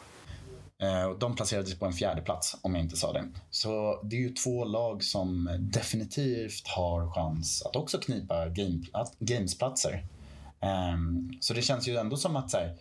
Eh, 0.83 1.17
de 1.19 1.35
placerade 1.35 1.67
sig 1.67 1.79
på 1.79 1.85
en 1.85 1.93
fjärde 1.93 2.21
plats 2.21 2.57
om 2.61 2.75
jag 2.75 2.83
inte 2.83 2.97
sa 2.97 3.13
det. 3.13 3.23
Så 3.49 3.99
det 4.03 4.15
är 4.15 4.19
ju 4.19 4.29
två 4.29 4.65
lag 4.65 5.03
som 5.03 5.57
definitivt 5.59 6.67
har 6.67 7.13
chans 7.13 7.63
att 7.65 7.75
också 7.75 7.97
knipa 7.97 8.47
gamesplatser. 9.19 10.05
Ehm, 10.59 11.31
så 11.39 11.53
det 11.53 11.61
känns 11.61 11.87
ju 11.87 11.97
ändå 11.97 12.17
som 12.17 12.35
att 12.35 12.51
så 12.51 12.57
här, 12.57 12.75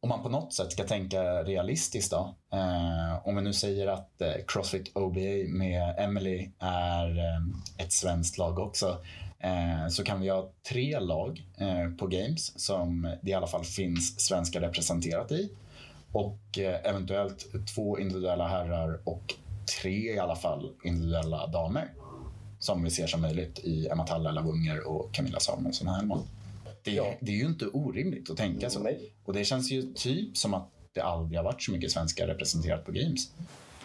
om 0.00 0.08
man 0.08 0.22
på 0.22 0.28
något 0.28 0.52
sätt 0.52 0.72
ska 0.72 0.84
tänka 0.84 1.22
realistiskt 1.22 2.10
då. 2.10 2.34
Eh, 2.52 3.28
om 3.28 3.36
vi 3.36 3.42
nu 3.42 3.52
säger 3.52 3.86
att 3.86 4.20
eh, 4.20 4.32
Crossfit 4.46 4.96
OBA 4.96 5.48
med 5.48 5.94
Emily 5.98 6.50
är 6.58 7.18
eh, 7.18 7.84
ett 7.84 7.92
svenskt 7.92 8.38
lag 8.38 8.58
också. 8.58 8.98
Eh, 9.38 9.88
så 9.88 10.04
kan 10.04 10.20
vi 10.20 10.28
ha 10.28 10.50
tre 10.68 11.00
lag 11.00 11.46
eh, 11.56 11.90
på 11.98 12.06
Games 12.06 12.60
som 12.60 13.16
det 13.22 13.30
i 13.30 13.34
alla 13.34 13.46
fall 13.46 13.64
finns 13.64 14.20
svenskar 14.20 14.60
representerat 14.60 15.32
i 15.32 15.52
och 16.12 16.58
eh, 16.58 16.90
eventuellt 16.90 17.46
två 17.74 17.98
individuella 17.98 18.48
herrar 18.48 19.00
och 19.04 19.34
tre 19.80 20.14
i 20.14 20.18
alla 20.18 20.36
fall 20.36 20.70
individuella 20.84 21.46
damer 21.46 21.92
som 22.58 22.84
vi 22.84 22.90
ser 22.90 23.06
som 23.06 23.20
möjligt 23.20 23.58
i 23.58 23.88
Emma 23.88 24.06
Talla 24.06 24.30
Lavunger 24.30 24.88
och 24.88 25.12
Camilla 25.14 25.40
Samuelsson 25.40 25.88
Hellman. 25.88 26.22
Det, 26.82 26.90
ja. 26.90 27.14
det 27.20 27.32
är 27.32 27.36
ju 27.36 27.46
inte 27.46 27.66
orimligt 27.66 28.30
att 28.30 28.36
tänka 28.36 28.70
så. 28.70 28.80
Nej. 28.80 29.12
Och 29.24 29.32
det 29.32 29.44
känns 29.44 29.70
ju 29.70 29.82
typ 29.82 30.36
som 30.36 30.54
att 30.54 30.68
det 30.92 31.00
aldrig 31.00 31.38
har 31.38 31.44
varit 31.44 31.62
så 31.62 31.72
mycket 31.72 31.90
svenskar 31.90 32.26
representerat 32.26 32.84
på 32.84 32.92
Games. 32.92 33.30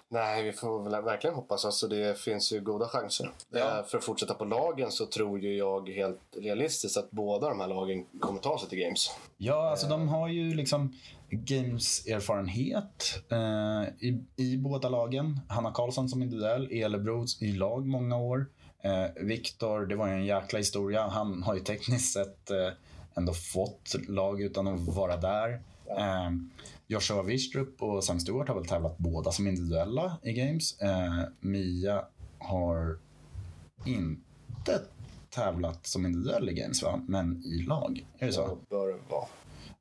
Nej, 0.09 0.43
vi 0.43 0.51
får 0.51 0.83
väl 0.83 1.03
verkligen 1.03 1.35
hoppas. 1.35 1.65
Alltså, 1.65 1.87
det 1.87 2.19
finns 2.19 2.53
ju 2.53 2.61
goda 2.61 2.87
chanser. 2.87 3.31
Ja. 3.49 3.85
För 3.87 3.97
att 3.97 4.03
fortsätta 4.03 4.33
på 4.33 4.45
lagen 4.45 4.91
så 4.91 5.05
tror 5.05 5.39
ju 5.39 5.57
jag 5.57 5.89
helt 5.89 6.21
realistiskt 6.37 6.97
att 6.97 7.11
båda 7.11 7.49
de 7.49 7.59
här 7.59 7.67
lagen 7.67 8.05
kommer 8.19 8.39
ta 8.39 8.59
sig 8.59 8.69
till 8.69 8.79
Games. 8.79 9.11
Ja, 9.37 9.69
alltså 9.69 9.87
de 9.87 10.07
har 10.07 10.27
ju 10.27 10.53
liksom 10.53 10.93
Games-erfarenhet 11.29 13.23
eh, 13.29 14.07
i, 14.07 14.23
i 14.35 14.57
båda 14.57 14.89
lagen. 14.89 15.39
Hanna 15.47 15.71
Karlsson 15.71 16.09
som 16.09 16.23
individuell, 16.23 16.71
Elebro 16.71 17.25
i 17.41 17.51
lag 17.51 17.85
många 17.85 18.17
år. 18.17 18.45
Eh, 18.83 19.23
Viktor, 19.23 19.85
det 19.85 19.95
var 19.95 20.07
ju 20.07 20.13
en 20.13 20.25
jäkla 20.25 20.59
historia. 20.59 21.07
Han 21.07 21.43
har 21.43 21.55
ju 21.55 21.59
tekniskt 21.59 22.13
sett 22.13 22.51
eh, 22.51 22.69
ändå 23.17 23.33
fått 23.33 23.95
lag 24.07 24.41
utan 24.41 24.67
att 24.67 24.79
vara 24.79 25.17
där. 25.17 25.61
Eh, 25.85 26.31
Joshua 26.87 27.23
Wistrup 27.23 27.81
och 27.81 28.03
Sam 28.03 28.19
Stewart 28.19 28.47
har 28.47 28.55
väl 28.55 28.67
tävlat 28.67 28.97
båda 28.97 29.31
som 29.31 29.47
individuella 29.47 30.17
i 30.23 30.33
Games. 30.33 30.81
Eh, 30.81 31.23
Mia 31.39 32.05
har 32.39 32.97
inte 33.85 34.81
tävlat 35.29 35.87
som 35.87 36.05
individuell 36.05 36.49
i 36.49 36.53
Games, 36.53 36.83
va? 36.83 37.01
men 37.07 37.43
i 37.45 37.63
lag. 37.63 38.05
Är 38.19 38.25
det 38.25 38.33
så? 38.33 38.41
Ja, 38.41 38.57
bör 38.69 38.99
vara. 39.09 39.25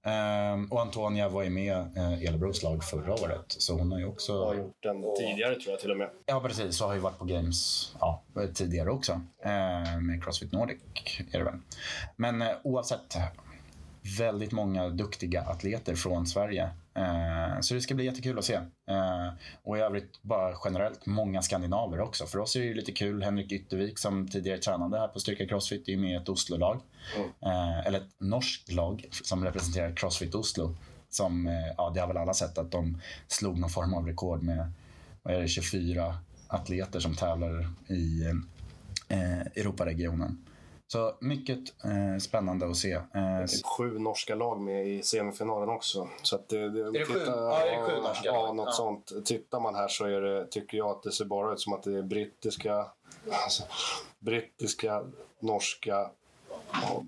Um, 0.07 0.67
och 0.73 0.81
Antonia 0.81 1.29
var 1.29 1.43
ju 1.43 1.51
med 1.51 1.77
uh, 1.97 2.25
Elebros 2.25 2.62
lag 2.62 2.85
förra 2.85 3.12
året, 3.12 3.45
så 3.49 3.79
hon 3.79 3.93
har 3.93 3.99
ju 3.99 4.07
också... 4.07 4.45
Har 4.45 4.55
gjort 4.55 4.83
den 4.83 5.05
tidigare 5.17 5.55
tror 5.55 5.71
jag 5.73 5.81
till 5.81 5.90
och 5.90 5.97
med. 5.97 6.11
Ja, 6.27 6.40
precis. 6.40 6.77
Så 6.77 6.87
har 6.87 6.95
ju 6.95 7.01
varit 7.01 7.19
på 7.19 7.25
Games 7.25 7.93
ja, 8.01 8.23
tidigare 8.55 8.90
också. 8.90 9.12
Uh, 9.12 10.01
med 10.01 10.25
Crossfit 10.25 10.53
Nordic 10.53 10.79
är 11.33 11.38
det 11.38 11.45
väl. 11.45 11.55
Men 12.17 12.43
uh, 12.43 12.49
oavsett, 12.64 13.17
väldigt 14.19 14.53
många 14.53 14.88
duktiga 14.88 15.43
atleter 15.43 15.95
från 15.95 16.27
Sverige. 16.27 16.71
Eh, 16.95 17.61
så 17.61 17.75
det 17.75 17.81
ska 17.81 17.95
bli 17.95 18.05
jättekul 18.05 18.38
att 18.38 18.45
se. 18.45 18.55
Eh, 18.90 19.29
och 19.62 19.79
i 19.79 19.81
övrigt 19.81 20.23
bara 20.23 20.55
generellt 20.64 21.07
många 21.07 21.43
skandinaver 21.43 22.01
också. 22.01 22.27
För 22.27 22.38
oss 22.38 22.57
är 22.57 22.61
det 22.61 22.75
lite 22.75 22.93
kul. 22.93 23.23
Henrik 23.23 23.53
Yttervik 23.53 23.99
som 23.99 24.29
tidigare 24.29 24.59
tränade 24.59 24.99
här 24.99 25.09
på 25.09 25.21
Styrka 25.21 25.47
Crossfit 25.47 25.88
är 25.88 25.97
med 25.97 26.11
i 26.11 26.14
ett 26.14 26.29
Oslo-lag. 26.29 26.81
Mm. 27.17 27.29
Eh, 27.40 27.87
eller 27.87 27.99
ett 27.99 28.21
norskt 28.21 28.73
lag 28.73 29.09
som 29.11 29.45
representerar 29.45 29.97
Crossfit 29.97 30.35
Oslo. 30.35 30.77
Som, 31.09 31.47
ja 31.77 31.90
det 31.95 32.01
har 32.01 32.07
väl 32.07 32.17
alla 32.17 32.35
sett 32.35 32.59
att 32.59 32.71
de 32.71 33.01
slog 33.29 33.59
någon 33.59 33.71
form 33.71 33.95
av 33.95 34.07
rekord 34.07 34.43
med 34.43 34.73
vad 35.23 35.35
är 35.35 35.40
det, 35.40 35.49
24 35.49 36.19
atleter 36.49 37.01
som 37.01 37.14
tävlar 37.14 37.71
i 37.88 38.25
Europaregionen. 39.57 40.45
Så 40.94 41.14
mycket 41.20 41.59
eh, 41.85 42.18
spännande 42.20 42.66
att 42.70 42.76
se. 42.76 42.92
Eh, 42.92 43.02
det 43.12 43.20
är 43.20 43.46
typ 43.46 43.66
sju 43.66 43.98
norska 43.98 44.35
lag 44.35 44.61
med 44.61 44.87
i 44.87 45.02
semifinalen 45.02 45.68
också. 45.68 46.09
Så 46.22 46.37
att 46.37 46.48
det, 46.48 46.70
det, 46.70 46.80
är 46.80 46.92
det 46.92 47.04
sju? 47.04 47.20
ja, 47.26 47.61
är 47.61 47.76
det 47.76 47.87
sju 47.87 48.02
norska 48.02 48.24
Ja, 48.24 48.52
något 48.52 48.66
ja. 48.66 48.72
sånt. 48.72 49.12
Tittar 49.24 49.61
man 49.61 49.74
här 49.74 49.88
så 49.88 50.04
är 50.04 50.20
det, 50.20 50.46
tycker 50.46 50.78
jag 50.78 50.90
att 50.90 51.02
det 51.02 51.12
ser 51.12 51.24
bara 51.24 51.52
ut 51.52 51.61
som 51.61 51.72
att 51.72 51.83
det 51.83 51.98
är 51.98 52.02
brittiska, 52.02 52.87
alltså, 53.44 53.62
brittiska, 54.18 55.02
norska, 55.40 56.11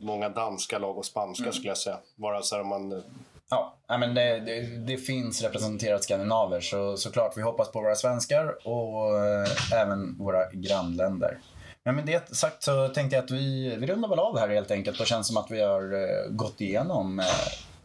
många 0.02 0.28
danska 0.28 0.78
lag 0.78 0.98
och 0.98 1.04
spanska 1.04 1.44
mm. 1.44 1.52
skulle 1.52 1.68
jag 1.68 1.78
säga. 1.78 1.98
Bara 2.14 2.42
så 2.42 2.56
här 2.56 2.64
man 2.64 3.02
Ja, 3.50 3.76
men 3.88 4.14
det, 4.14 4.40
det, 4.40 4.60
det, 4.60 4.96
finns 4.96 5.42
representerat 5.42 6.04
skandinaver 6.04 6.60
så 6.60 6.96
såklart 6.96 7.36
vi 7.36 7.42
hoppas 7.42 7.72
på 7.72 7.80
våra 7.80 7.94
svenskar 7.94 8.68
och 8.68 9.18
eh, 9.18 9.80
även 9.82 10.18
våra 10.18 10.52
grannländer. 10.52 11.38
Men 11.86 11.96
med 11.96 12.06
det 12.06 12.36
sagt 12.36 12.62
så 12.62 12.88
tänkte 12.88 13.16
jag 13.16 13.24
att 13.24 13.30
vi, 13.30 13.76
vi 13.76 13.86
rundar 13.86 14.08
väl 14.08 14.18
av 14.18 14.38
här 14.38 14.48
helt 14.48 14.70
enkelt 14.70 15.00
och 15.00 15.06
känns 15.06 15.26
som 15.26 15.36
att 15.36 15.50
vi 15.50 15.60
har 15.60 15.94
uh, 15.94 16.30
gått 16.30 16.60
igenom 16.60 17.18
uh, 17.18 17.24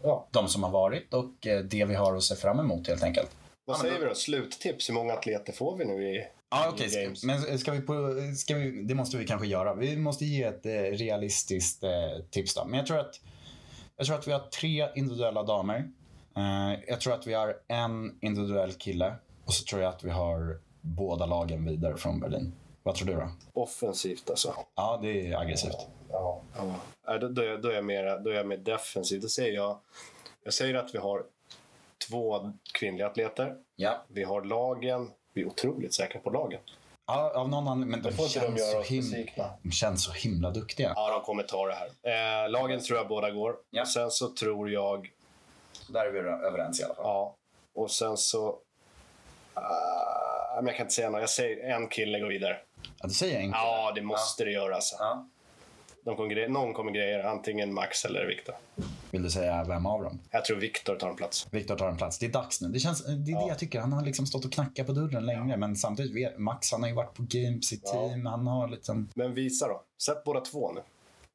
ja, 0.03 0.27
de 0.31 0.47
som 0.47 0.63
har 0.63 0.69
varit 0.69 1.13
och 1.13 1.47
uh, 1.47 1.59
det 1.59 1.85
vi 1.85 1.95
har 1.95 2.15
att 2.15 2.23
se 2.23 2.35
fram 2.35 2.60
emot 2.60 2.87
helt 2.87 3.04
enkelt. 3.04 3.29
Vad 3.65 3.77
säger 3.77 3.99
vi 3.99 4.06
då? 4.06 4.15
Sluttips, 4.15 4.89
hur 4.89 4.93
många 4.93 5.13
atleter 5.13 5.54
får 5.54 5.77
vi 5.77 5.85
nu 5.85 6.04
i 6.04 6.27
Ja, 6.49 6.69
okej. 6.73 6.87
Okay. 6.87 7.15
Men 7.23 7.60
ska 7.60 7.71
vi 7.71 7.81
på, 7.81 8.15
ska 8.37 8.56
vi, 8.56 8.83
det 8.83 8.95
måste 8.95 9.17
vi 9.17 9.25
kanske 9.25 9.47
göra. 9.47 9.73
Vi 9.73 9.97
måste 9.97 10.25
ge 10.25 10.43
ett 10.43 10.65
realistiskt 10.99 11.83
tips 12.31 12.54
då. 12.54 12.65
Men 12.65 12.77
jag 12.77 12.87
tror 12.87 12.99
att, 12.99 13.19
jag 13.97 14.06
tror 14.06 14.17
att 14.17 14.27
vi 14.27 14.31
har 14.31 14.39
tre 14.39 14.87
individuella 14.95 15.43
damer. 15.43 15.91
jag 16.87 17.02
tror 17.02 17.13
att 17.13 17.27
vi 17.27 17.33
har 17.33 17.56
en 17.67 18.19
individuell 18.21 18.73
kille. 18.73 19.15
Och 19.45 19.54
så 19.54 19.65
tror 19.65 19.81
jag 19.81 19.89
att 19.89 20.04
vi 20.04 20.10
har 20.10 20.60
båda 20.81 21.25
lagen 21.25 21.65
vidare 21.65 21.97
från 21.97 22.19
Berlin. 22.19 22.54
Vad 22.84 22.96
tror 22.96 23.08
du 23.08 23.13
då? 23.13 23.29
Offensivt 23.54 24.29
alltså. 24.29 24.56
Ja, 24.75 25.00
det 25.02 25.27
är 25.27 25.38
aggressivt. 25.38 25.77
Ja, 26.10 26.42
ja. 27.06 27.17
Då, 27.17 27.27
då, 27.27 27.42
är 27.42 27.46
jag, 27.46 27.62
då, 27.62 27.69
är 27.69 27.73
jag 27.73 27.86
mer, 27.86 28.19
då 28.19 28.29
är 28.29 28.34
jag 28.36 28.48
mer 28.48 28.58
defensiv. 28.58 29.21
Då 29.21 29.27
säger 29.27 29.54
jag, 29.54 29.77
jag 30.44 30.54
säger 30.54 30.75
att 30.75 30.96
vi 30.96 31.00
har 31.00 31.23
två 32.10 32.52
kvinnliga 32.73 33.08
atleter. 33.08 33.56
Ja. 33.75 34.04
Vi 34.08 34.23
har 34.23 34.42
lagen 34.42 35.12
vi 35.34 35.42
är 35.42 35.46
otroligt 35.48 35.94
säkra 35.94 36.21
på 36.21 36.29
lagen. 36.29 36.60
Ja, 37.08 37.32
av 37.36 37.50
någon 37.50 37.67
anledning. 37.67 38.02
Men 38.02 38.12
de 38.12 38.17
de 38.17 38.29
känns, 38.29 38.60
göra 38.60 38.71
så 38.71 38.79
oss 38.79 38.88
him- 38.92 39.02
besvikna. 39.02 39.50
de 39.63 39.71
känns 39.71 40.04
så 40.04 40.12
himla 40.12 40.52
duktiga. 40.52 40.94
Ja, 40.96 41.12
de 41.12 41.21
kommer 41.25 41.44
ta 41.44 41.67
det 41.67 41.73
här. 41.73 42.44
Eh, 42.44 42.50
lagen 42.50 42.79
tror 42.84 42.98
jag 42.98 43.08
båda 43.08 43.32
går. 43.32 43.56
Ja. 43.69 43.82
Och 43.82 43.88
sen 43.88 44.12
så 44.12 44.29
tror 44.29 44.71
jag... 44.71 45.12
Där 45.90 46.06
är 46.06 46.12
vi 46.12 46.19
överens 46.19 46.79
i 46.79 46.84
alla 46.84 46.96
fall. 46.96 47.04
Ja. 47.06 47.36
Och 47.73 47.92
sen 47.92 48.17
så... 48.17 48.58
ah, 49.54 50.56
men 50.56 50.67
jag 50.67 50.75
kan 50.75 50.84
inte 50.86 50.94
säga 50.96 51.10
något. 51.10 51.21
Jag 51.21 51.29
säger 51.29 51.75
en 51.75 51.88
kille 51.88 52.19
går 52.19 52.27
vidare. 52.27 52.58
Ja, 53.02 53.08
du 53.08 53.13
säger 53.13 53.38
enkelt. 53.40 53.56
Ja, 53.63 53.92
det 53.96 54.02
måste 54.02 54.44
det 54.44 54.52
göra. 54.52 54.75
Alltså. 54.75 54.96
Ja. 55.00 55.27
De 56.06 56.15
kommer 56.15 56.36
gre- 56.36 56.48
någon 56.48 56.73
kommer 56.73 56.92
grejer, 56.92 57.23
antingen 57.23 57.73
Max 57.73 58.06
eller 58.06 58.25
Viktor. 58.25 58.56
Vill 59.12 59.23
du 59.23 59.29
säga 59.29 59.63
vem 59.63 59.86
av 59.86 60.04
dem? 60.04 60.19
Jag 60.32 60.46
tror 60.46 60.58
Viktor 60.58 60.96
tar 60.96 61.10
en 61.10 61.15
plats. 61.15 61.48
Viktor 61.52 61.75
tar 61.75 61.88
en 61.90 61.98
plats. 61.98 62.19
Det 62.19 62.25
är 62.25 62.29
dags 62.29 62.62
nu. 62.62 62.67
Det, 62.67 62.79
känns, 62.79 63.06
det 63.06 63.12
är 63.12 63.42
det 63.42 63.48
jag 63.48 63.60
tycker. 63.60 63.79
Han 63.79 63.94
har 63.94 64.02
liksom 64.06 64.25
stått 64.27 64.46
och 64.46 64.52
knackat 64.52 64.88
på 64.88 64.94
dörren 64.94 65.25
länge. 65.25 65.58
Men 65.58 65.75
samtidigt, 65.75 66.15
vet- 66.15 66.40
Max 66.40 66.71
han 66.71 66.82
har 66.82 66.90
ju 66.90 66.96
varit 66.96 67.13
på 67.13 67.23
games 67.27 67.73
i 67.73 67.77
team. 67.77 68.25
Han 68.25 68.48
har 68.48 68.67
liksom... 68.67 69.10
Men 69.15 69.34
visa 69.34 69.67
då. 69.67 69.82
Sätt 70.04 70.23
båda 70.23 70.42
två 70.42 70.71
nu. 70.71 70.82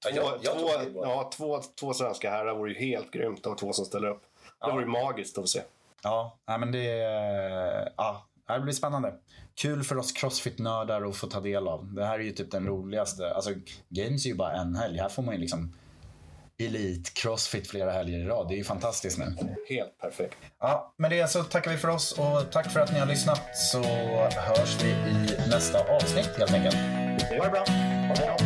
Ja, 0.04 0.10
Två, 0.10 0.20
jag- 0.20 0.38
jag 0.42 0.80
det 0.80 0.90
två, 0.92 1.04
ja, 1.04 1.30
två, 1.36 1.60
två 1.80 1.94
svenska 1.94 2.30
herrar 2.30 2.54
vore 2.54 2.72
ju 2.72 2.78
helt 2.78 3.10
grymt 3.10 3.46
av 3.46 3.54
två 3.54 3.72
som 3.72 3.84
ställer 3.84 4.08
upp. 4.08 4.22
Det 4.60 4.72
vore 4.72 4.82
ju 4.82 4.88
magiskt 4.90 5.38
att 5.38 5.48
se. 5.48 5.60
Ja, 6.02 6.36
nej, 6.48 6.58
men 6.58 6.72
det, 6.72 6.86
är- 6.90 7.92
ja, 7.96 8.26
det 8.54 8.60
blir 8.60 8.74
spännande. 8.74 9.14
Kul 9.54 9.84
för 9.84 9.98
oss 9.98 10.12
crossfit-nördar 10.12 11.08
att 11.08 11.16
få 11.16 11.26
ta 11.26 11.40
del 11.40 11.68
av. 11.68 11.94
Det 11.94 12.04
här 12.04 12.18
är 12.18 12.24
ju 12.24 12.32
typ 12.32 12.50
den 12.50 12.66
roligaste. 12.66 13.34
Alltså, 13.34 13.50
games 13.88 14.24
är 14.24 14.28
ju 14.28 14.34
bara 14.34 14.52
en 14.52 14.76
helg. 14.76 14.98
Här 14.98 15.08
får 15.08 15.22
man 15.22 15.34
ju 15.34 15.40
liksom 15.40 15.72
elit 16.58 17.14
crossfit 17.14 17.70
flera 17.70 17.92
helger 17.92 18.18
i 18.18 18.24
rad. 18.24 18.48
Det 18.48 18.54
är 18.54 18.58
ju 18.58 18.64
fantastiskt 18.64 19.18
nu. 19.18 19.36
Helt 19.68 19.98
perfekt. 19.98 20.36
Ja, 20.60 20.94
med 20.96 21.10
det 21.10 21.30
så 21.30 21.42
tackar 21.42 21.70
vi 21.70 21.76
för 21.76 21.88
oss 21.88 22.12
och 22.12 22.52
tack 22.52 22.72
för 22.72 22.80
att 22.80 22.92
ni 22.92 22.98
har 22.98 23.06
lyssnat 23.06 23.56
så 23.56 23.82
hörs 24.30 24.82
vi 24.82 24.88
i 24.88 25.48
nästa 25.50 25.94
avsnitt 25.94 26.30
helt 26.38 26.52
enkelt. 26.52 26.76
Ha 27.38 27.44
det 27.44 27.50
bra. 27.50 27.64
Hej 27.66 28.36
då. 28.38 28.44
Hej. 28.44 28.45